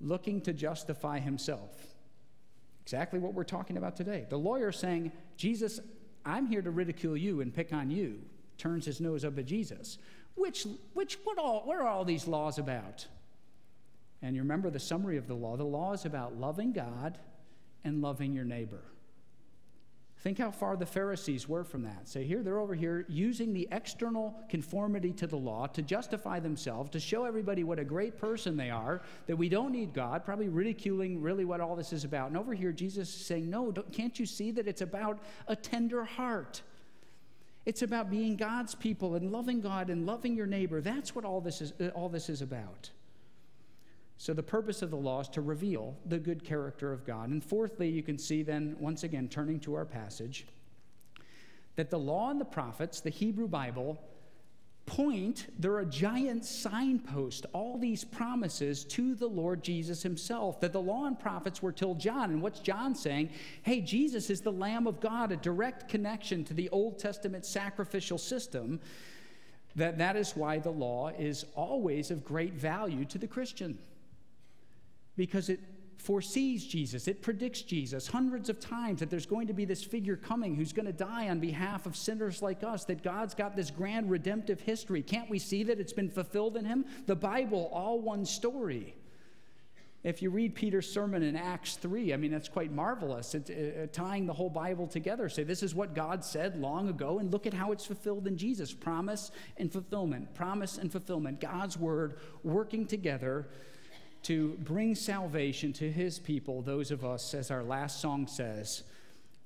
looking 0.00 0.40
to 0.42 0.52
justify 0.52 1.18
himself. 1.18 1.70
Exactly 2.82 3.18
what 3.18 3.34
we're 3.34 3.44
talking 3.44 3.76
about 3.76 3.96
today. 3.96 4.26
The 4.28 4.38
lawyer 4.38 4.72
saying, 4.72 5.12
Jesus, 5.36 5.80
I'm 6.24 6.46
here 6.46 6.62
to 6.62 6.70
ridicule 6.70 7.16
you 7.16 7.40
and 7.40 7.54
pick 7.54 7.72
on 7.72 7.90
you, 7.90 8.20
turns 8.58 8.84
his 8.84 9.00
nose 9.00 9.24
up 9.24 9.38
at 9.38 9.46
Jesus. 9.46 9.98
Which, 10.34 10.66
which, 10.94 11.18
what, 11.24 11.38
all, 11.38 11.62
what 11.64 11.76
are 11.76 11.86
all 11.86 12.04
these 12.04 12.26
laws 12.26 12.58
about? 12.58 13.06
And 14.22 14.36
you 14.36 14.42
remember 14.42 14.70
the 14.70 14.80
summary 14.80 15.16
of 15.16 15.26
the 15.26 15.34
law. 15.34 15.56
The 15.56 15.64
law 15.64 15.92
is 15.92 16.04
about 16.04 16.38
loving 16.38 16.72
God 16.72 17.18
and 17.84 18.00
loving 18.00 18.32
your 18.32 18.44
neighbor. 18.44 18.82
Think 20.22 20.38
how 20.38 20.52
far 20.52 20.76
the 20.76 20.86
Pharisees 20.86 21.48
were 21.48 21.64
from 21.64 21.82
that. 21.82 22.08
Say, 22.08 22.22
here, 22.22 22.44
they're 22.44 22.60
over 22.60 22.76
here 22.76 23.04
using 23.08 23.52
the 23.52 23.66
external 23.72 24.36
conformity 24.48 25.10
to 25.14 25.26
the 25.26 25.36
law 25.36 25.66
to 25.66 25.82
justify 25.82 26.38
themselves, 26.38 26.90
to 26.90 27.00
show 27.00 27.24
everybody 27.24 27.64
what 27.64 27.80
a 27.80 27.84
great 27.84 28.18
person 28.18 28.56
they 28.56 28.70
are, 28.70 29.02
that 29.26 29.34
we 29.34 29.48
don't 29.48 29.72
need 29.72 29.92
God, 29.92 30.24
probably 30.24 30.48
ridiculing 30.48 31.20
really 31.20 31.44
what 31.44 31.60
all 31.60 31.74
this 31.74 31.92
is 31.92 32.04
about. 32.04 32.28
And 32.28 32.36
over 32.36 32.54
here, 32.54 32.70
Jesus 32.70 33.08
is 33.08 33.26
saying, 33.26 33.50
no, 33.50 33.72
can't 33.90 34.16
you 34.16 34.24
see 34.24 34.52
that 34.52 34.68
it's 34.68 34.80
about 34.80 35.18
a 35.48 35.56
tender 35.56 36.04
heart? 36.04 36.62
It's 37.64 37.82
about 37.82 38.10
being 38.10 38.36
God's 38.36 38.74
people 38.74 39.14
and 39.14 39.30
loving 39.30 39.60
God 39.60 39.88
and 39.88 40.04
loving 40.04 40.34
your 40.34 40.46
neighbor. 40.46 40.80
That's 40.80 41.14
what 41.14 41.24
all 41.24 41.40
this 41.40 41.60
is, 41.60 41.72
uh, 41.80 41.88
all 41.88 42.08
this 42.08 42.28
is 42.28 42.42
about. 42.42 42.90
So, 44.18 44.32
the 44.32 44.42
purpose 44.42 44.82
of 44.82 44.90
the 44.90 44.96
law 44.96 45.20
is 45.20 45.28
to 45.30 45.40
reveal 45.40 45.96
the 46.06 46.18
good 46.18 46.44
character 46.44 46.92
of 46.92 47.04
God. 47.04 47.30
And 47.30 47.42
fourthly, 47.42 47.88
you 47.88 48.02
can 48.02 48.18
see 48.18 48.42
then, 48.42 48.76
once 48.78 49.04
again, 49.04 49.28
turning 49.28 49.60
to 49.60 49.74
our 49.74 49.84
passage, 49.84 50.46
that 51.76 51.90
the 51.90 51.98
law 51.98 52.30
and 52.30 52.40
the 52.40 52.44
prophets, 52.44 53.00
the 53.00 53.10
Hebrew 53.10 53.48
Bible, 53.48 54.00
point, 54.86 55.46
they're 55.58 55.78
a 55.78 55.86
giant 55.86 56.44
signpost, 56.44 57.46
all 57.52 57.78
these 57.78 58.04
promises 58.04 58.84
to 58.84 59.14
the 59.14 59.26
Lord 59.26 59.62
Jesus 59.62 60.02
himself. 60.02 60.60
That 60.60 60.72
the 60.72 60.80
law 60.80 61.06
and 61.06 61.18
prophets 61.18 61.62
were 61.62 61.72
till 61.72 61.94
John. 61.94 62.30
And 62.30 62.42
what's 62.42 62.60
John 62.60 62.94
saying? 62.94 63.30
Hey, 63.62 63.80
Jesus 63.80 64.30
is 64.30 64.40
the 64.40 64.52
Lamb 64.52 64.86
of 64.86 65.00
God, 65.00 65.32
a 65.32 65.36
direct 65.36 65.88
connection 65.88 66.44
to 66.44 66.54
the 66.54 66.68
Old 66.70 66.98
Testament 66.98 67.46
sacrificial 67.46 68.18
system. 68.18 68.80
That, 69.76 69.98
that 69.98 70.16
is 70.16 70.36
why 70.36 70.58
the 70.58 70.70
law 70.70 71.08
is 71.08 71.46
always 71.54 72.10
of 72.10 72.24
great 72.24 72.54
value 72.54 73.04
to 73.06 73.18
the 73.18 73.26
Christian 73.26 73.78
because 75.16 75.48
it 75.48 75.60
foresees 76.02 76.66
Jesus, 76.66 77.06
it 77.06 77.22
predicts 77.22 77.62
Jesus 77.62 78.08
hundreds 78.08 78.48
of 78.48 78.58
times 78.58 79.00
that 79.00 79.08
there's 79.08 79.26
going 79.26 79.46
to 79.46 79.52
be 79.52 79.64
this 79.64 79.84
figure 79.84 80.16
coming 80.16 80.56
who's 80.56 80.72
going 80.72 80.86
to 80.86 80.92
die 80.92 81.28
on 81.28 81.38
behalf 81.38 81.86
of 81.86 81.96
sinners 81.96 82.42
like 82.42 82.64
us, 82.64 82.84
that 82.86 83.04
God's 83.04 83.34
got 83.34 83.54
this 83.54 83.70
grand 83.70 84.10
redemptive 84.10 84.60
history. 84.60 85.00
Can't 85.00 85.30
we 85.30 85.38
see 85.38 85.62
that 85.62 85.78
it's 85.78 85.92
been 85.92 86.10
fulfilled 86.10 86.56
in 86.56 86.64
him? 86.64 86.84
The 87.06 87.14
Bible, 87.14 87.70
all 87.72 88.00
one 88.00 88.24
story. 88.24 88.96
If 90.02 90.20
you 90.20 90.30
read 90.30 90.56
Peter's 90.56 90.92
sermon 90.92 91.22
in 91.22 91.36
Acts 91.36 91.76
3, 91.76 92.12
I 92.12 92.16
mean, 92.16 92.32
that's 92.32 92.48
quite 92.48 92.72
marvelous. 92.72 93.36
It's 93.36 93.50
uh, 93.50 93.84
uh, 93.84 93.86
tying 93.92 94.26
the 94.26 94.32
whole 94.32 94.50
Bible 94.50 94.88
together. 94.88 95.28
Say, 95.28 95.44
this 95.44 95.62
is 95.62 95.76
what 95.76 95.94
God 95.94 96.24
said 96.24 96.60
long 96.60 96.88
ago, 96.88 97.20
and 97.20 97.30
look 97.30 97.46
at 97.46 97.54
how 97.54 97.70
it's 97.70 97.86
fulfilled 97.86 98.26
in 98.26 98.36
Jesus. 98.36 98.72
Promise 98.72 99.30
and 99.56 99.72
fulfillment. 99.72 100.34
Promise 100.34 100.78
and 100.78 100.90
fulfillment. 100.90 101.40
God's 101.40 101.78
word 101.78 102.18
working 102.42 102.84
together 102.86 103.46
to 104.22 104.56
bring 104.60 104.94
salvation 104.94 105.72
to 105.74 105.90
his 105.90 106.18
people, 106.18 106.62
those 106.62 106.90
of 106.90 107.04
us, 107.04 107.34
as 107.34 107.50
our 107.50 107.62
last 107.62 108.00
song 108.00 108.26
says, 108.26 108.84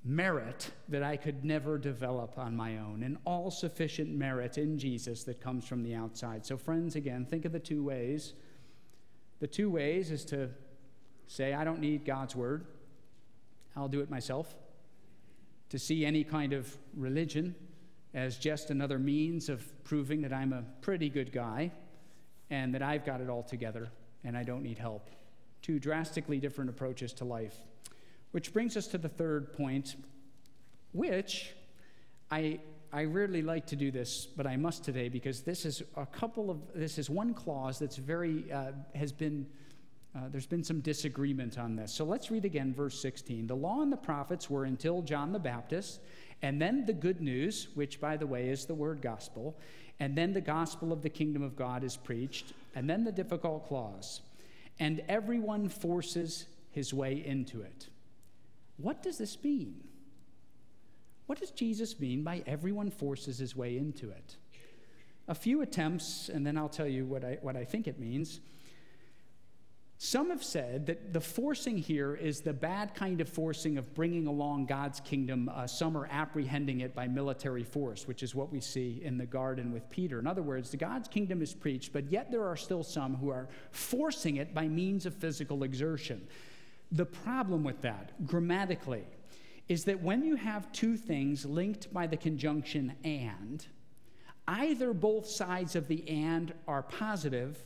merit 0.03 0.71
that 0.87 1.03
I 1.03 1.17
could 1.17 1.43
never 1.43 1.77
develop 1.77 2.37
on 2.37 2.55
my 2.55 2.77
own, 2.77 3.03
an 3.03 3.17
all 3.25 3.49
sufficient 3.51 4.09
merit 4.09 4.57
in 4.57 4.77
Jesus 4.77 5.23
that 5.23 5.41
comes 5.41 5.67
from 5.67 5.83
the 5.83 5.95
outside. 5.95 6.45
So, 6.45 6.57
friends, 6.57 6.95
again, 6.95 7.25
think 7.25 7.45
of 7.45 7.51
the 7.51 7.59
two 7.59 7.83
ways. 7.83 8.33
The 9.39 9.47
two 9.47 9.69
ways 9.69 10.11
is 10.11 10.23
to 10.25 10.49
say, 11.27 11.53
I 11.53 11.63
don't 11.63 11.79
need 11.79 12.05
God's 12.05 12.35
word, 12.35 12.65
I'll 13.75 13.89
do 13.89 14.01
it 14.01 14.09
myself. 14.09 14.55
To 15.69 15.79
see 15.79 16.05
any 16.05 16.23
kind 16.23 16.53
of 16.53 16.77
religion 16.95 17.53
as 18.13 18.37
just 18.37 18.69
another 18.69 18.97
means 18.97 19.49
of 19.49 19.61
proving 19.83 20.21
that 20.21 20.31
I'm 20.31 20.53
a 20.53 20.63
pretty 20.81 21.09
good 21.09 21.33
guy 21.33 21.71
and 22.49 22.73
that 22.73 22.81
I've 22.81 23.05
got 23.05 23.19
it 23.19 23.29
all 23.29 23.43
together 23.43 23.91
and 24.23 24.37
I 24.37 24.43
don't 24.43 24.63
need 24.63 24.77
help. 24.77 25.09
Two 25.61 25.79
drastically 25.79 26.39
different 26.39 26.69
approaches 26.69 27.13
to 27.13 27.25
life. 27.25 27.55
Which 28.31 28.53
brings 28.53 28.77
us 28.77 28.87
to 28.87 28.97
the 28.97 29.09
third 29.09 29.53
point, 29.53 29.95
which 30.93 31.53
I, 32.29 32.59
I 32.91 33.05
rarely 33.05 33.41
like 33.41 33.65
to 33.67 33.75
do 33.75 33.91
this, 33.91 34.25
but 34.25 34.45
I 34.45 34.57
must 34.57 34.83
today 34.83 35.09
because 35.09 35.41
this 35.41 35.65
is 35.65 35.81
a 35.95 36.05
couple 36.05 36.49
of, 36.49 36.59
this 36.75 36.97
is 36.97 37.09
one 37.09 37.33
clause 37.33 37.79
that's 37.79 37.95
very, 37.95 38.51
uh, 38.51 38.71
has 38.95 39.11
been, 39.11 39.47
uh, 40.15 40.21
there's 40.29 40.47
been 40.47 40.63
some 40.63 40.81
disagreement 40.81 41.57
on 41.57 41.75
this. 41.75 41.93
So 41.93 42.03
let's 42.03 42.31
read 42.31 42.45
again 42.45 42.73
verse 42.73 42.99
16. 43.01 43.47
The 43.47 43.55
law 43.55 43.81
and 43.81 43.91
the 43.91 43.97
prophets 43.97 44.49
were 44.49 44.65
until 44.65 45.01
John 45.01 45.31
the 45.31 45.39
Baptist, 45.39 46.01
and 46.41 46.61
then 46.61 46.85
the 46.85 46.93
good 46.93 47.21
news, 47.21 47.69
which 47.75 47.99
by 47.99 48.17
the 48.17 48.27
way 48.27 48.49
is 48.49 48.65
the 48.65 48.75
word 48.75 49.01
gospel, 49.01 49.57
and 49.99 50.15
then 50.15 50.33
the 50.33 50.41
gospel 50.41 50.93
of 50.93 51.01
the 51.01 51.09
kingdom 51.09 51.41
of 51.41 51.55
God 51.55 51.83
is 51.83 51.97
preached, 51.97 52.53
and 52.75 52.89
then 52.89 53.03
the 53.03 53.11
difficult 53.11 53.67
clause, 53.67 54.21
and 54.79 55.01
everyone 55.07 55.69
forces 55.69 56.45
his 56.71 56.93
way 56.93 57.23
into 57.25 57.61
it. 57.61 57.87
What 58.77 59.01
does 59.01 59.17
this 59.17 59.43
mean? 59.43 59.83
What 61.25 61.39
does 61.39 61.51
Jesus 61.51 61.99
mean 61.99 62.23
by 62.23 62.43
everyone 62.45 62.91
forces 62.91 63.39
his 63.39 63.55
way 63.55 63.77
into 63.77 64.09
it? 64.11 64.37
A 65.27 65.35
few 65.35 65.61
attempts, 65.61 66.29
and 66.29 66.45
then 66.45 66.57
I'll 66.57 66.69
tell 66.69 66.87
you 66.87 67.05
what 67.05 67.25
I, 67.25 67.37
what 67.41 67.57
I 67.57 67.65
think 67.65 67.87
it 67.87 67.99
means. 67.99 68.39
Some 69.99 70.29
have 70.29 70.43
said 70.43 70.85
that 70.85 71.11
the 71.11 71.19
forcing 71.19 71.75
here 71.75 72.13
is 72.13 72.41
the 72.41 72.53
bad 72.53 72.93
kind 72.93 73.19
of 73.19 73.27
forcing 73.27 73.79
of 73.79 73.95
bringing 73.95 74.27
along 74.27 74.67
God's 74.67 74.99
kingdom. 74.99 75.49
Uh, 75.51 75.65
some 75.65 75.97
are 75.97 76.07
apprehending 76.11 76.81
it 76.81 76.93
by 76.93 77.07
military 77.07 77.63
force, 77.63 78.07
which 78.07 78.21
is 78.21 78.35
what 78.35 78.51
we 78.51 78.61
see 78.61 79.01
in 79.03 79.17
the 79.17 79.25
garden 79.25 79.71
with 79.71 79.89
Peter. 79.89 80.19
In 80.19 80.27
other 80.27 80.43
words, 80.43 80.69
the 80.69 80.77
God's 80.77 81.07
kingdom 81.07 81.41
is 81.41 81.55
preached, 81.55 81.93
but 81.93 82.11
yet 82.11 82.29
there 82.29 82.45
are 82.45 82.55
still 82.55 82.83
some 82.83 83.15
who 83.15 83.29
are 83.29 83.49
forcing 83.71 84.35
it 84.35 84.53
by 84.53 84.67
means 84.67 85.07
of 85.07 85.15
physical 85.15 85.63
exertion. 85.63 86.27
The 86.91 87.05
problem 87.05 87.63
with 87.63 87.81
that, 87.81 88.27
grammatically, 88.27 89.03
is 89.67 89.85
that 89.85 90.01
when 90.01 90.23
you 90.23 90.35
have 90.35 90.71
two 90.71 90.95
things 90.95 91.43
linked 91.43 91.91
by 91.91 92.05
the 92.05 92.17
conjunction 92.17 92.93
and, 93.03 93.65
either 94.47 94.93
both 94.93 95.27
sides 95.27 95.75
of 95.75 95.87
the 95.87 96.07
and 96.07 96.53
are 96.67 96.83
positive 96.83 97.57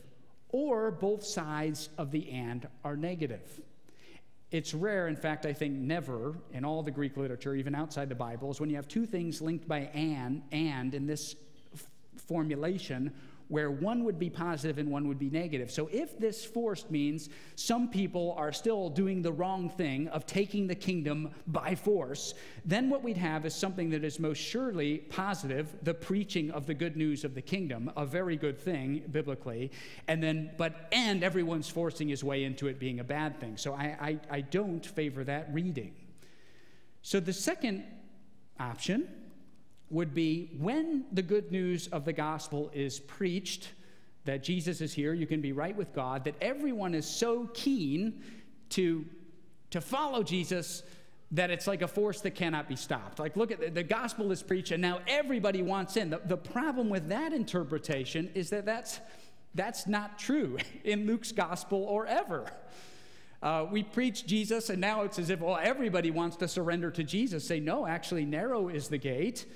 or 0.52 0.90
both 0.90 1.24
sides 1.24 1.88
of 1.98 2.10
the 2.10 2.30
and 2.30 2.68
are 2.84 2.96
negative. 2.96 3.60
It's 4.50 4.74
rare, 4.74 5.08
in 5.08 5.16
fact, 5.16 5.46
I 5.46 5.54
think 5.54 5.72
never 5.72 6.34
in 6.52 6.64
all 6.64 6.82
the 6.82 6.90
Greek 6.90 7.16
literature, 7.16 7.54
even 7.54 7.74
outside 7.74 8.10
the 8.10 8.14
Bible, 8.14 8.50
is 8.50 8.60
when 8.60 8.68
you 8.68 8.76
have 8.76 8.86
two 8.86 9.06
things 9.06 9.40
linked 9.40 9.66
by 9.66 9.90
and, 9.94 10.42
and 10.52 10.94
in 10.94 11.06
this 11.06 11.34
formulation 12.26 13.12
where 13.52 13.70
one 13.70 14.02
would 14.02 14.18
be 14.18 14.30
positive 14.30 14.78
and 14.78 14.90
one 14.90 15.06
would 15.06 15.18
be 15.18 15.28
negative. 15.28 15.70
So 15.70 15.86
if 15.92 16.18
this 16.18 16.42
forced 16.42 16.90
means 16.90 17.28
some 17.54 17.90
people 17.90 18.34
are 18.38 18.50
still 18.50 18.88
doing 18.88 19.20
the 19.20 19.30
wrong 19.30 19.68
thing 19.68 20.08
of 20.08 20.24
taking 20.24 20.66
the 20.66 20.74
kingdom 20.74 21.28
by 21.46 21.74
force, 21.74 22.32
then 22.64 22.88
what 22.88 23.02
we'd 23.02 23.18
have 23.18 23.44
is 23.44 23.54
something 23.54 23.90
that 23.90 24.04
is 24.04 24.18
most 24.18 24.38
surely 24.38 24.96
positive, 24.96 25.68
the 25.82 25.92
preaching 25.92 26.50
of 26.50 26.64
the 26.64 26.72
good 26.72 26.96
news 26.96 27.24
of 27.24 27.34
the 27.34 27.42
kingdom, 27.42 27.92
a 27.94 28.06
very 28.06 28.38
good 28.38 28.58
thing 28.58 29.02
biblically, 29.12 29.70
and 30.08 30.22
then 30.22 30.50
but 30.56 30.88
and 30.90 31.22
everyone's 31.22 31.68
forcing 31.68 32.08
his 32.08 32.24
way 32.24 32.44
into 32.44 32.68
it 32.68 32.78
being 32.78 33.00
a 33.00 33.04
bad 33.04 33.38
thing. 33.38 33.58
So 33.58 33.74
I, 33.74 33.96
I, 34.00 34.20
I 34.30 34.40
don't 34.40 34.84
favor 34.84 35.24
that 35.24 35.52
reading. 35.52 35.92
So 37.02 37.20
the 37.20 37.34
second 37.34 37.84
option 38.58 39.08
would 39.92 40.14
be 40.14 40.50
when 40.58 41.04
the 41.12 41.22
good 41.22 41.52
news 41.52 41.86
of 41.88 42.06
the 42.06 42.12
gospel 42.12 42.70
is 42.72 42.98
preached, 42.98 43.68
that 44.24 44.42
Jesus 44.42 44.80
is 44.80 44.94
here, 44.94 45.12
you 45.12 45.26
can 45.26 45.42
be 45.42 45.52
right 45.52 45.76
with 45.76 45.92
God, 45.92 46.24
that 46.24 46.34
everyone 46.40 46.94
is 46.94 47.06
so 47.06 47.48
keen 47.52 48.22
to, 48.70 49.04
to 49.70 49.80
follow 49.82 50.22
Jesus 50.22 50.82
that 51.30 51.50
it's 51.50 51.66
like 51.66 51.82
a 51.82 51.88
force 51.88 52.22
that 52.22 52.32
cannot 52.32 52.68
be 52.68 52.76
stopped. 52.76 53.18
Like, 53.18 53.36
look 53.36 53.50
at 53.50 53.60
the, 53.60 53.70
the 53.70 53.82
gospel 53.82 54.32
is 54.32 54.42
preached, 54.42 54.70
and 54.70 54.80
now 54.80 55.00
everybody 55.06 55.62
wants 55.62 55.96
in. 55.96 56.08
The, 56.08 56.20
the 56.24 56.36
problem 56.36 56.88
with 56.88 57.08
that 57.10 57.32
interpretation 57.34 58.30
is 58.34 58.50
that 58.50 58.64
that's, 58.64 59.00
that's 59.54 59.86
not 59.86 60.18
true 60.18 60.56
in 60.84 61.06
Luke's 61.06 61.32
gospel 61.32 61.84
or 61.84 62.06
ever. 62.06 62.50
Uh, 63.42 63.66
we 63.70 63.82
preach 63.82 64.26
Jesus, 64.26 64.70
and 64.70 64.80
now 64.80 65.02
it's 65.02 65.18
as 65.18 65.28
if, 65.28 65.40
well, 65.40 65.58
everybody 65.60 66.10
wants 66.10 66.36
to 66.36 66.48
surrender 66.48 66.90
to 66.92 67.02
Jesus. 67.02 67.46
Say, 67.46 67.60
no, 67.60 67.86
actually, 67.86 68.24
narrow 68.24 68.68
is 68.68 68.88
the 68.88 68.98
gate 68.98 69.46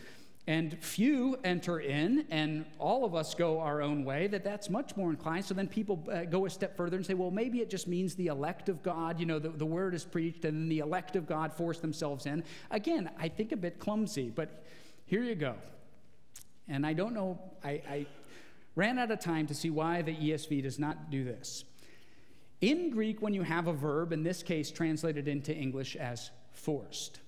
and 0.48 0.80
few 0.80 1.37
enter 1.42 1.80
in 1.80 2.24
and 2.30 2.64
all 2.78 3.04
of 3.04 3.16
us 3.16 3.35
go 3.35 3.59
our 3.59 3.82
own 3.82 4.04
way 4.04 4.28
that 4.28 4.44
that's 4.44 4.70
much 4.70 4.96
more 4.96 5.11
inclined. 5.11 5.44
So 5.44 5.54
then 5.54 5.66
people 5.66 6.06
uh, 6.11 6.24
go 6.24 6.46
a 6.46 6.50
step 6.50 6.76
further 6.76 6.96
and 6.96 7.04
say 7.04 7.14
well 7.14 7.32
maybe 7.32 7.61
it 7.61 7.68
just 7.68 7.88
means 7.88 8.14
the 8.14 8.28
elect 8.28 8.68
of 8.68 8.82
god 8.82 9.18
you 9.18 9.26
know 9.26 9.38
the, 9.38 9.48
the 9.48 9.66
word 9.66 9.94
is 9.94 10.04
preached 10.04 10.44
and 10.44 10.56
then 10.56 10.68
the 10.68 10.78
elect 10.78 11.16
of 11.16 11.26
god 11.26 11.52
force 11.52 11.78
themselves 11.80 12.26
in. 12.26 12.44
Again 12.70 13.11
i 13.18 13.28
think 13.28 13.52
a 13.52 13.56
bit 13.56 13.78
clumsy 13.78 14.30
but 14.30 14.64
here 15.04 15.22
you 15.22 15.35
go. 15.35 15.56
And 16.68 16.87
i 16.87 16.92
don't 16.92 17.14
know 17.14 17.40
i, 17.64 17.70
I 17.70 18.06
ran 18.76 18.98
out 18.98 19.11
of 19.11 19.20
time 19.20 19.46
to 19.48 19.54
see 19.54 19.70
why 19.70 20.02
the 20.02 20.14
esv 20.14 20.62
does 20.62 20.78
not 20.78 21.11
do 21.11 21.24
this. 21.24 21.64
In 22.61 22.90
greek 22.90 23.20
when 23.20 23.35
you 23.35 23.42
have 23.42 23.66
a 23.66 23.72
verb 23.72 24.12
in 24.12 24.22
this 24.22 24.44
case 24.44 24.70
translated 24.70 25.26
into 25.26 25.52
english 25.52 25.96
as 25.96 26.30
forced 26.52 27.18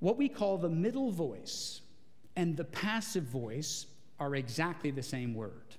what 0.00 0.16
we 0.16 0.28
call 0.28 0.56
the 0.56 0.68
middle 0.68 1.12
voice 1.12 1.82
and 2.40 2.56
the 2.56 2.64
passive 2.64 3.24
voice 3.24 3.84
are 4.18 4.34
exactly 4.34 4.90
the 4.90 5.02
same 5.02 5.34
word. 5.34 5.76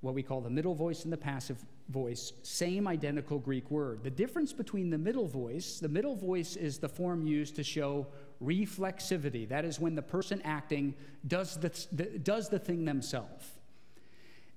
What 0.00 0.12
we 0.12 0.24
call 0.24 0.40
the 0.40 0.50
middle 0.50 0.74
voice 0.74 1.04
and 1.04 1.12
the 1.12 1.16
passive 1.16 1.64
voice, 1.88 2.32
same 2.42 2.88
identical 2.88 3.38
Greek 3.38 3.70
word. 3.70 4.02
The 4.02 4.10
difference 4.10 4.52
between 4.52 4.90
the 4.90 4.98
middle 4.98 5.28
voice, 5.28 5.78
the 5.78 5.88
middle 5.88 6.16
voice 6.16 6.56
is 6.56 6.78
the 6.78 6.88
form 6.88 7.24
used 7.24 7.54
to 7.54 7.62
show 7.62 8.08
reflexivity. 8.42 9.48
That 9.48 9.64
is 9.64 9.78
when 9.78 9.94
the 9.94 10.02
person 10.02 10.42
acting 10.42 10.96
does 11.28 11.56
the, 11.56 11.70
the 11.92 12.18
does 12.18 12.48
the 12.48 12.58
thing 12.58 12.84
themselves. 12.84 13.46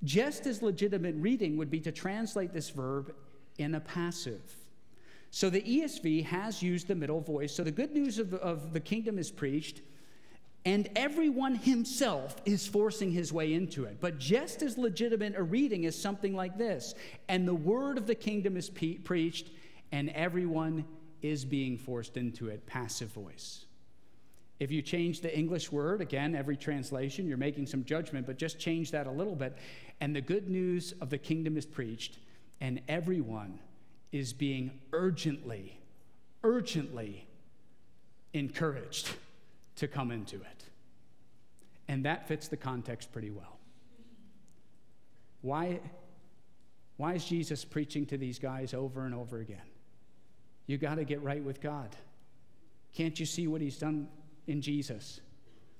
Just 0.04 0.48
as 0.48 0.64
legitimate 0.64 1.14
reading 1.20 1.56
would 1.58 1.70
be 1.70 1.82
to 1.82 1.92
translate 1.92 2.52
this 2.52 2.72
verb 2.72 3.14
in 3.60 3.76
a 3.76 3.80
passive. 3.80 4.56
So 5.30 5.52
the 5.52 5.62
ESV 5.62 6.26
has 6.26 6.64
used 6.64 6.88
the 6.88 6.96
middle 6.96 7.22
voice. 7.22 7.54
So 7.54 7.64
the 7.64 7.72
good 7.72 7.94
news 7.94 8.18
of, 8.18 8.34
of 8.34 8.74
the 8.74 8.80
kingdom 8.80 9.20
is 9.20 9.30
preached, 9.30 9.82
and 10.64 10.90
everyone 10.96 11.56
himself 11.56 12.36
is 12.46 12.68
forcing 12.68 13.12
his 13.12 13.34
way 13.34 13.54
into 13.54 13.86
it. 13.86 13.98
But 14.00 14.20
just 14.20 14.62
as 14.62 14.78
legitimate 14.78 15.36
a 15.36 15.42
reading 15.42 15.86
is 15.86 16.00
something 16.00 16.36
like 16.36 16.58
this 16.58 16.94
and 17.28 17.48
the 17.48 17.56
word 17.56 17.98
of 17.98 18.06
the 18.06 18.16
kingdom 18.16 18.58
is 18.58 18.70
pe- 18.70 18.98
preached, 18.98 19.50
and 19.92 20.10
everyone 20.10 20.86
is 21.22 21.46
being 21.46 21.78
forced 21.78 22.18
into 22.18 22.48
it, 22.48 22.66
passive 22.66 23.10
voice. 23.10 23.66
If 24.60 24.70
you 24.72 24.84
change 24.84 25.22
the 25.22 25.36
English 25.36 25.72
word, 25.72 26.02
again, 26.02 26.36
every 26.36 26.56
translation, 26.56 27.28
you're 27.28 27.38
making 27.38 27.66
some 27.66 27.84
judgment, 27.84 28.28
but 28.28 28.38
just 28.38 28.60
change 28.60 28.92
that 28.92 29.08
a 29.08 29.12
little 29.12 29.36
bit. 29.36 29.58
And 30.00 30.16
the 30.16 30.22
good 30.22 30.50
news 30.50 30.94
of 31.02 31.10
the 31.10 31.18
kingdom 31.18 31.58
is 31.58 31.66
preached, 31.66 32.20
and 32.60 32.80
everyone 32.88 33.60
is 34.12 34.34
being 34.34 34.80
urgently, 34.94 35.80
urgently 36.44 37.26
encouraged 38.34 39.10
to 39.78 39.88
come 39.88 40.12
into 40.12 40.36
it. 40.38 40.64
And 41.88 42.06
that 42.06 42.28
fits 42.28 42.48
the 42.48 42.58
context 42.58 43.12
pretty 43.12 43.32
well. 43.32 43.60
Why, 45.42 45.80
why 46.98 47.16
is 47.16 47.26
Jesus 47.26 47.66
preaching 47.66 48.06
to 48.08 48.18
these 48.18 48.40
guys 48.40 48.74
over 48.74 49.06
and 49.06 49.14
over 49.14 49.40
again? 49.40 49.58
You 50.68 50.78
got 50.78 50.96
to 50.96 51.04
get 51.04 51.22
right 51.22 51.44
with 51.44 51.62
God. 51.62 51.96
Can't 52.94 53.20
you 53.20 53.26
see 53.26 53.48
what 53.48 53.62
he's 53.62 53.78
done 53.78 54.08
in 54.48 54.62
Jesus? 54.62 55.20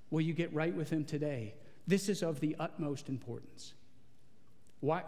Will 0.10 0.22
you 0.22 0.34
get 0.34 0.54
right 0.54 0.76
with 0.76 0.90
him 0.90 1.06
today? 1.06 1.54
This 1.88 2.10
is 2.10 2.24
of 2.24 2.40
the 2.40 2.56
utmost 2.60 3.10
importance. 3.10 3.74
Why? 4.80 5.04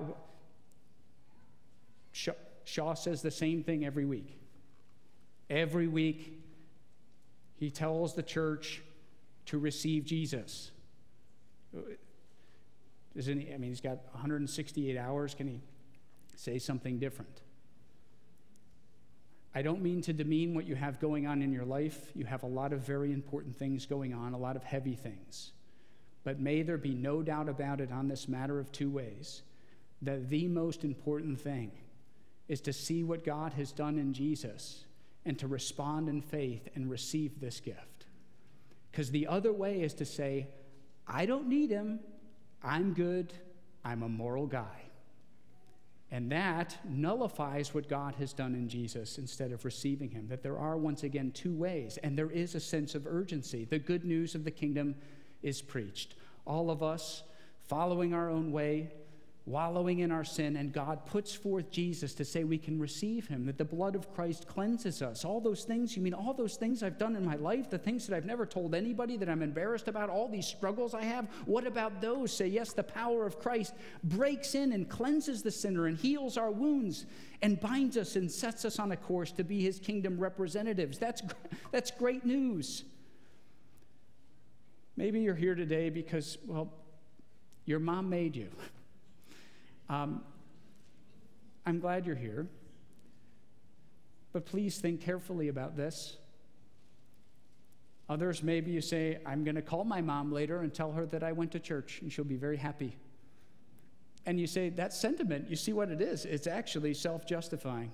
Shaw 2.11 2.93
says 2.93 3.21
the 3.21 3.31
same 3.31 3.63
thing 3.63 3.85
every 3.85 4.05
week. 4.05 4.39
Every 5.49 5.87
week, 5.87 6.42
he 7.55 7.69
tells 7.69 8.13
the 8.13 8.23
church 8.23 8.81
to 9.45 9.57
receive 9.57 10.05
Jesus. 10.05 10.71
I 11.75 11.79
mean, 13.15 13.63
he's 13.63 13.81
got 13.81 13.97
168 14.11 14.97
hours. 14.97 15.33
Can 15.33 15.47
he 15.47 15.61
say 16.35 16.59
something 16.59 16.99
different? 16.99 17.41
I 19.55 19.61
don't 19.61 19.83
mean 19.83 20.01
to 20.01 20.13
demean 20.13 20.55
what 20.55 20.65
you 20.65 20.75
have 20.75 20.99
going 20.99 21.27
on 21.27 21.41
in 21.43 21.53
your 21.53 21.65
life. 21.65 22.11
You 22.15 22.25
have 22.25 22.43
a 22.43 22.47
lot 22.47 22.73
of 22.73 22.79
very 22.79 23.13
important 23.13 23.55
things 23.57 23.85
going 23.85 24.13
on, 24.13 24.33
a 24.33 24.37
lot 24.37 24.55
of 24.55 24.63
heavy 24.63 24.95
things. 24.95 25.51
But 26.23 26.39
may 26.39 26.63
there 26.63 26.77
be 26.77 26.95
no 26.95 27.21
doubt 27.21 27.49
about 27.49 27.79
it 27.79 27.91
on 27.91 28.07
this 28.07 28.27
matter 28.27 28.59
of 28.59 28.71
two 28.71 28.89
ways 28.89 29.43
that 30.01 30.29
the 30.29 30.47
most 30.47 30.83
important 30.83 31.39
thing 31.39 31.71
is 32.47 32.61
to 32.61 32.73
see 32.73 33.03
what 33.03 33.23
God 33.23 33.53
has 33.53 33.71
done 33.71 33.97
in 33.99 34.13
Jesus 34.13 34.85
and 35.25 35.37
to 35.39 35.47
respond 35.47 36.09
in 36.09 36.21
faith 36.21 36.67
and 36.75 36.89
receive 36.89 37.39
this 37.39 37.59
gift. 37.59 38.05
Because 38.91 39.11
the 39.11 39.27
other 39.27 39.53
way 39.53 39.81
is 39.81 39.93
to 39.95 40.05
say, 40.05 40.47
I 41.07 41.25
don't 41.25 41.47
need 41.47 41.69
him. 41.69 41.99
I'm 42.63 42.93
good. 42.93 43.33
I'm 43.83 44.03
a 44.03 44.09
moral 44.09 44.45
guy. 44.45 44.83
And 46.11 46.31
that 46.31 46.77
nullifies 46.87 47.73
what 47.73 47.89
God 47.89 48.13
has 48.19 48.33
done 48.33 48.53
in 48.53 48.69
Jesus 48.69 49.17
instead 49.17 49.51
of 49.51 49.65
receiving 49.65 50.11
him. 50.11 50.27
That 50.27 50.43
there 50.43 50.59
are, 50.59 50.77
once 50.77 51.01
again, 51.01 51.31
two 51.31 51.55
ways, 51.55 51.97
and 52.03 52.15
there 52.15 52.29
is 52.29 52.53
a 52.53 52.59
sense 52.59 52.93
of 52.93 53.07
urgency. 53.07 53.65
The 53.65 53.79
good 53.79 54.05
news 54.05 54.35
of 54.35 54.43
the 54.43 54.51
kingdom 54.51 54.93
is 55.41 55.59
preached. 55.61 56.13
All 56.45 56.69
of 56.69 56.83
us 56.83 57.23
following 57.67 58.13
our 58.13 58.29
own 58.29 58.51
way, 58.51 58.91
wallowing 59.45 59.99
in 59.99 60.09
our 60.09 60.23
sin, 60.23 60.55
and 60.55 60.71
God 60.71 61.05
puts 61.05 61.33
forth 61.33 61.69
Jesus 61.69 62.13
to 62.13 62.23
say 62.23 62.45
we 62.45 62.57
can 62.57 62.79
receive 62.79 63.27
him, 63.27 63.45
that 63.45 63.57
the 63.57 63.65
blood 63.65 63.93
of 63.93 64.13
Christ 64.13 64.47
cleanses 64.47 65.01
us. 65.01 65.25
All 65.25 65.41
those 65.41 65.65
things, 65.65 65.97
you 65.97 66.01
mean 66.01 66.13
all 66.13 66.33
those 66.33 66.55
things 66.55 66.81
I've 66.81 66.97
done 66.97 67.17
in 67.17 67.25
my 67.25 67.35
life, 67.35 67.69
the 67.69 67.77
things 67.77 68.07
that 68.07 68.15
I've 68.15 68.25
never 68.25 68.45
told 68.45 68.73
anybody 68.73 69.17
that 69.17 69.27
I'm 69.27 69.41
embarrassed 69.41 69.89
about, 69.89 70.09
all 70.09 70.29
these 70.29 70.47
struggles 70.47 70.93
I 70.93 71.03
have? 71.03 71.27
What 71.45 71.67
about 71.67 71.99
those? 71.99 72.31
Say, 72.31 72.47
yes, 72.47 72.71
the 72.71 72.83
power 72.83 73.25
of 73.25 73.37
Christ 73.37 73.73
breaks 74.05 74.55
in 74.55 74.71
and 74.71 74.87
cleanses 74.87 75.43
the 75.43 75.51
sinner 75.51 75.87
and 75.87 75.97
heals 75.97 76.37
our 76.37 76.51
wounds 76.51 77.05
and 77.41 77.59
binds 77.59 77.97
us 77.97 78.15
and 78.15 78.31
sets 78.31 78.63
us 78.63 78.79
on 78.79 78.93
a 78.93 78.97
course 78.97 79.33
to 79.33 79.43
be 79.43 79.61
his 79.61 79.77
kingdom 79.77 80.17
representatives. 80.17 80.97
That's, 80.97 81.21
that's 81.73 81.91
great 81.91 82.25
news. 82.25 82.85
Maybe 84.95 85.19
you're 85.19 85.35
here 85.35 85.55
today 85.55 85.89
because, 85.89 86.37
well, 86.47 86.71
your 87.65 87.79
mom 87.79 88.09
made 88.09 88.37
you. 88.37 88.47
Um, 89.89 90.21
I'm 91.65 91.79
glad 91.79 92.05
you're 92.05 92.15
here, 92.15 92.47
but 94.31 94.45
please 94.45 94.79
think 94.79 95.01
carefully 95.01 95.47
about 95.47 95.77
this. 95.77 96.17
Others, 98.09 98.43
maybe 98.43 98.71
you 98.71 98.81
say, 98.81 99.19
I'm 99.25 99.43
going 99.43 99.55
to 99.55 99.61
call 99.61 99.85
my 99.85 100.01
mom 100.01 100.31
later 100.31 100.59
and 100.59 100.73
tell 100.73 100.91
her 100.91 101.05
that 101.07 101.23
I 101.23 101.31
went 101.31 101.51
to 101.53 101.59
church, 101.59 101.99
and 102.01 102.11
she'll 102.11 102.25
be 102.25 102.35
very 102.35 102.57
happy. 102.57 102.97
And 104.25 104.39
you 104.39 104.47
say, 104.47 104.69
that 104.69 104.93
sentiment, 104.93 105.49
you 105.49 105.55
see 105.55 105.73
what 105.73 105.89
it 105.89 106.01
is? 106.01 106.25
It's 106.25 106.47
actually 106.47 106.93
self 106.93 107.25
justifying. 107.25 107.91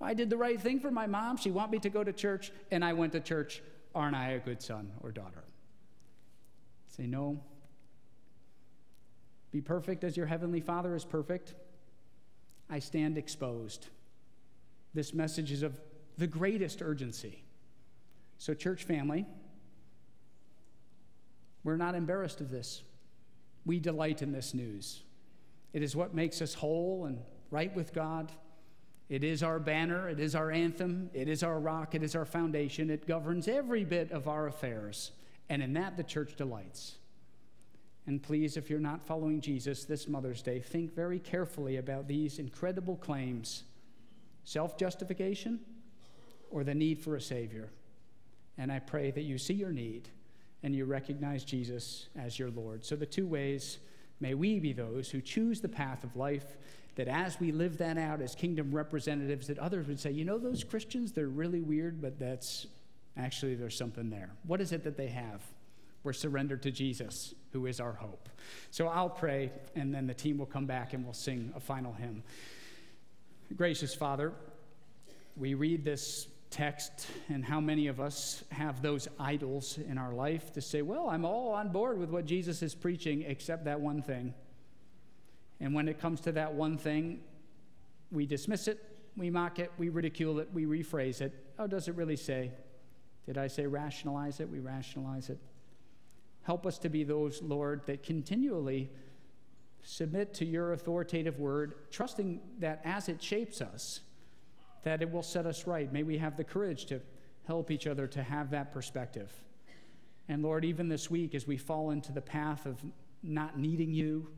I 0.00 0.14
did 0.14 0.30
the 0.30 0.36
right 0.36 0.60
thing 0.60 0.80
for 0.80 0.90
my 0.90 1.06
mom. 1.06 1.36
She 1.36 1.50
wanted 1.50 1.72
me 1.72 1.78
to 1.80 1.90
go 1.90 2.02
to 2.02 2.12
church, 2.12 2.52
and 2.70 2.84
I 2.84 2.92
went 2.92 3.12
to 3.12 3.20
church. 3.20 3.62
Aren't 3.94 4.16
I 4.16 4.32
a 4.32 4.38
good 4.38 4.62
son 4.62 4.92
or 5.02 5.10
daughter? 5.10 5.44
Say, 6.88 7.06
no, 7.06 7.40
be 9.52 9.60
perfect 9.60 10.04
as 10.04 10.16
your 10.16 10.26
heavenly 10.26 10.60
Father 10.60 10.94
is 10.94 11.04
perfect. 11.04 11.54
I 12.68 12.78
stand 12.78 13.18
exposed. 13.18 13.88
This 14.94 15.12
message 15.12 15.50
is 15.50 15.62
of 15.62 15.80
the 16.18 16.26
greatest 16.26 16.82
urgency. 16.82 17.42
So, 18.38 18.54
church 18.54 18.84
family, 18.84 19.26
we're 21.64 21.76
not 21.76 21.94
embarrassed 21.94 22.40
of 22.40 22.50
this. 22.50 22.82
We 23.66 23.80
delight 23.80 24.22
in 24.22 24.32
this 24.32 24.54
news. 24.54 25.02
It 25.72 25.82
is 25.82 25.94
what 25.94 26.14
makes 26.14 26.40
us 26.40 26.54
whole 26.54 27.04
and 27.06 27.18
right 27.50 27.74
with 27.74 27.92
God. 27.92 28.32
It 29.08 29.24
is 29.24 29.42
our 29.42 29.58
banner, 29.58 30.08
it 30.08 30.20
is 30.20 30.36
our 30.36 30.52
anthem, 30.52 31.10
it 31.12 31.28
is 31.28 31.42
our 31.42 31.58
rock, 31.58 31.96
it 31.96 32.02
is 32.02 32.14
our 32.14 32.24
foundation. 32.24 32.90
It 32.90 33.08
governs 33.08 33.48
every 33.48 33.84
bit 33.84 34.12
of 34.12 34.28
our 34.28 34.46
affairs. 34.46 35.10
And 35.48 35.62
in 35.62 35.72
that, 35.72 35.96
the 35.96 36.04
church 36.04 36.36
delights. 36.36 36.94
And 38.06 38.22
please, 38.22 38.56
if 38.56 38.70
you're 38.70 38.80
not 38.80 39.06
following 39.06 39.40
Jesus 39.40 39.84
this 39.84 40.08
Mother's 40.08 40.42
Day, 40.42 40.60
think 40.60 40.94
very 40.94 41.18
carefully 41.18 41.76
about 41.76 42.08
these 42.08 42.38
incredible 42.38 42.96
claims 42.96 43.64
self 44.44 44.76
justification 44.76 45.60
or 46.50 46.64
the 46.64 46.74
need 46.74 46.98
for 46.98 47.16
a 47.16 47.20
Savior. 47.20 47.70
And 48.58 48.72
I 48.72 48.78
pray 48.78 49.10
that 49.10 49.22
you 49.22 49.38
see 49.38 49.54
your 49.54 49.72
need 49.72 50.08
and 50.62 50.74
you 50.74 50.84
recognize 50.84 51.44
Jesus 51.44 52.08
as 52.18 52.38
your 52.38 52.50
Lord. 52.50 52.84
So, 52.84 52.96
the 52.96 53.06
two 53.06 53.26
ways 53.26 53.78
may 54.20 54.34
we 54.34 54.58
be 54.58 54.72
those 54.72 55.10
who 55.10 55.20
choose 55.20 55.60
the 55.60 55.68
path 55.68 56.04
of 56.04 56.16
life, 56.16 56.56
that 56.96 57.08
as 57.08 57.40
we 57.40 57.52
live 57.52 57.78
that 57.78 57.96
out 57.96 58.20
as 58.20 58.34
kingdom 58.34 58.74
representatives, 58.74 59.46
that 59.46 59.58
others 59.58 59.86
would 59.86 60.00
say, 60.00 60.10
you 60.10 60.24
know, 60.24 60.38
those 60.38 60.64
Christians, 60.64 61.12
they're 61.12 61.28
really 61.28 61.62
weird, 61.62 62.02
but 62.02 62.18
that's 62.18 62.66
actually, 63.16 63.54
there's 63.54 63.76
something 63.76 64.10
there. 64.10 64.30
What 64.46 64.60
is 64.60 64.72
it 64.72 64.84
that 64.84 64.96
they 64.96 65.08
have? 65.08 65.42
We're 66.02 66.12
surrendered 66.12 66.62
to 66.62 66.70
Jesus, 66.70 67.34
who 67.52 67.66
is 67.66 67.80
our 67.80 67.92
hope. 67.92 68.28
So 68.70 68.88
I'll 68.88 69.10
pray, 69.10 69.52
and 69.74 69.94
then 69.94 70.06
the 70.06 70.14
team 70.14 70.38
will 70.38 70.46
come 70.46 70.66
back 70.66 70.94
and 70.94 71.04
we'll 71.04 71.12
sing 71.12 71.52
a 71.54 71.60
final 71.60 71.92
hymn. 71.92 72.22
Gracious 73.56 73.94
Father, 73.94 74.32
we 75.36 75.54
read 75.54 75.84
this 75.84 76.28
text, 76.50 77.06
and 77.28 77.44
how 77.44 77.60
many 77.60 77.86
of 77.86 78.00
us 78.00 78.42
have 78.50 78.82
those 78.82 79.08
idols 79.18 79.78
in 79.88 79.98
our 79.98 80.12
life 80.12 80.52
to 80.52 80.60
say, 80.60 80.82
Well, 80.82 81.08
I'm 81.08 81.24
all 81.24 81.52
on 81.52 81.70
board 81.70 81.98
with 81.98 82.10
what 82.10 82.26
Jesus 82.26 82.62
is 82.62 82.74
preaching, 82.74 83.22
except 83.22 83.64
that 83.64 83.80
one 83.80 84.02
thing. 84.02 84.34
And 85.60 85.74
when 85.74 85.88
it 85.88 86.00
comes 86.00 86.20
to 86.22 86.32
that 86.32 86.54
one 86.54 86.76
thing, 86.76 87.20
we 88.10 88.26
dismiss 88.26 88.66
it, 88.66 88.82
we 89.16 89.30
mock 89.30 89.58
it, 89.58 89.70
we 89.78 89.88
ridicule 89.88 90.40
it, 90.40 90.48
we 90.52 90.64
rephrase 90.64 91.20
it. 91.20 91.32
Oh, 91.58 91.66
does 91.66 91.88
it 91.88 91.94
really 91.94 92.16
say? 92.16 92.50
Did 93.26 93.38
I 93.38 93.46
say 93.46 93.66
rationalize 93.66 94.40
it? 94.40 94.48
We 94.48 94.58
rationalize 94.58 95.30
it. 95.30 95.38
Help 96.42 96.66
us 96.66 96.78
to 96.78 96.88
be 96.88 97.04
those, 97.04 97.42
Lord, 97.42 97.82
that 97.86 98.02
continually 98.02 98.90
submit 99.82 100.34
to 100.34 100.44
your 100.44 100.72
authoritative 100.72 101.38
word, 101.38 101.74
trusting 101.90 102.40
that 102.58 102.80
as 102.84 103.08
it 103.08 103.22
shapes 103.22 103.60
us, 103.60 104.00
that 104.82 105.02
it 105.02 105.10
will 105.10 105.22
set 105.22 105.46
us 105.46 105.66
right. 105.66 105.92
May 105.92 106.02
we 106.02 106.18
have 106.18 106.36
the 106.36 106.44
courage 106.44 106.86
to 106.86 107.00
help 107.46 107.70
each 107.70 107.86
other 107.86 108.06
to 108.06 108.22
have 108.22 108.50
that 108.50 108.72
perspective. 108.72 109.32
And 110.28 110.42
Lord, 110.42 110.64
even 110.64 110.88
this 110.88 111.10
week, 111.10 111.34
as 111.34 111.46
we 111.46 111.56
fall 111.56 111.90
into 111.90 112.12
the 112.12 112.20
path 112.20 112.66
of 112.66 112.80
not 113.22 113.58
needing 113.58 113.92
you, 113.92 114.28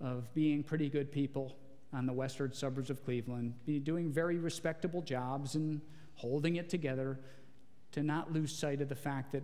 of 0.00 0.32
being 0.34 0.62
pretty 0.62 0.88
good 0.88 1.12
people 1.12 1.56
on 1.92 2.06
the 2.06 2.12
western 2.12 2.52
suburbs 2.52 2.90
of 2.90 3.04
Cleveland, 3.04 3.54
be 3.64 3.78
doing 3.78 4.10
very 4.10 4.38
respectable 4.38 5.02
jobs 5.02 5.54
and 5.54 5.80
holding 6.14 6.56
it 6.56 6.68
together, 6.68 7.20
to 7.92 8.02
not 8.02 8.32
lose 8.32 8.56
sight 8.56 8.80
of 8.80 8.88
the 8.88 8.94
fact 8.94 9.32
that, 9.32 9.42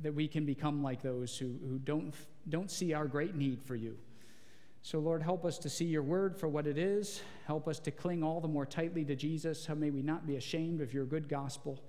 that 0.00 0.14
we 0.14 0.26
can 0.26 0.44
become 0.44 0.82
like 0.82 1.02
those 1.02 1.36
who, 1.36 1.54
who 1.68 1.78
don't, 1.78 2.14
don't 2.48 2.70
see 2.70 2.94
our 2.94 3.06
great 3.06 3.34
need 3.34 3.62
for 3.62 3.76
you. 3.76 3.96
So, 4.84 4.98
Lord, 4.98 5.22
help 5.22 5.44
us 5.44 5.58
to 5.58 5.70
see 5.70 5.84
your 5.84 6.02
word 6.02 6.36
for 6.36 6.48
what 6.48 6.66
it 6.66 6.76
is. 6.76 7.22
Help 7.46 7.68
us 7.68 7.78
to 7.80 7.92
cling 7.92 8.24
all 8.24 8.40
the 8.40 8.48
more 8.48 8.66
tightly 8.66 9.04
to 9.04 9.14
Jesus. 9.14 9.64
How 9.64 9.74
may 9.74 9.90
we 9.90 10.02
not 10.02 10.26
be 10.26 10.36
ashamed 10.36 10.80
of 10.80 10.92
your 10.92 11.04
good 11.04 11.28
gospel. 11.28 11.80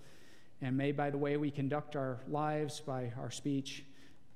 And 0.61 0.77
may, 0.77 0.91
by 0.91 1.09
the 1.09 1.17
way 1.17 1.37
we 1.37 1.49
conduct 1.49 1.95
our 1.95 2.19
lives, 2.27 2.79
by 2.79 3.11
our 3.19 3.31
speech, 3.31 3.83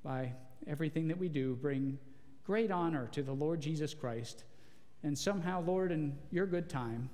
by 0.02 0.32
everything 0.66 1.06
that 1.08 1.18
we 1.18 1.28
do, 1.28 1.54
bring 1.54 1.98
great 2.44 2.72
honor 2.72 3.08
to 3.12 3.22
the 3.22 3.32
Lord 3.32 3.60
Jesus 3.60 3.94
Christ. 3.94 4.44
And 5.04 5.16
somehow, 5.16 5.62
Lord, 5.62 5.92
in 5.92 6.18
your 6.32 6.46
good 6.46 6.68
time, 6.68 7.08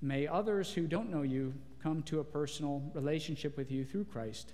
may 0.00 0.28
others 0.28 0.72
who 0.72 0.86
don't 0.86 1.10
know 1.10 1.22
you 1.22 1.52
come 1.82 2.02
to 2.04 2.20
a 2.20 2.24
personal 2.24 2.82
relationship 2.94 3.56
with 3.56 3.72
you 3.72 3.84
through 3.84 4.04
Christ. 4.04 4.52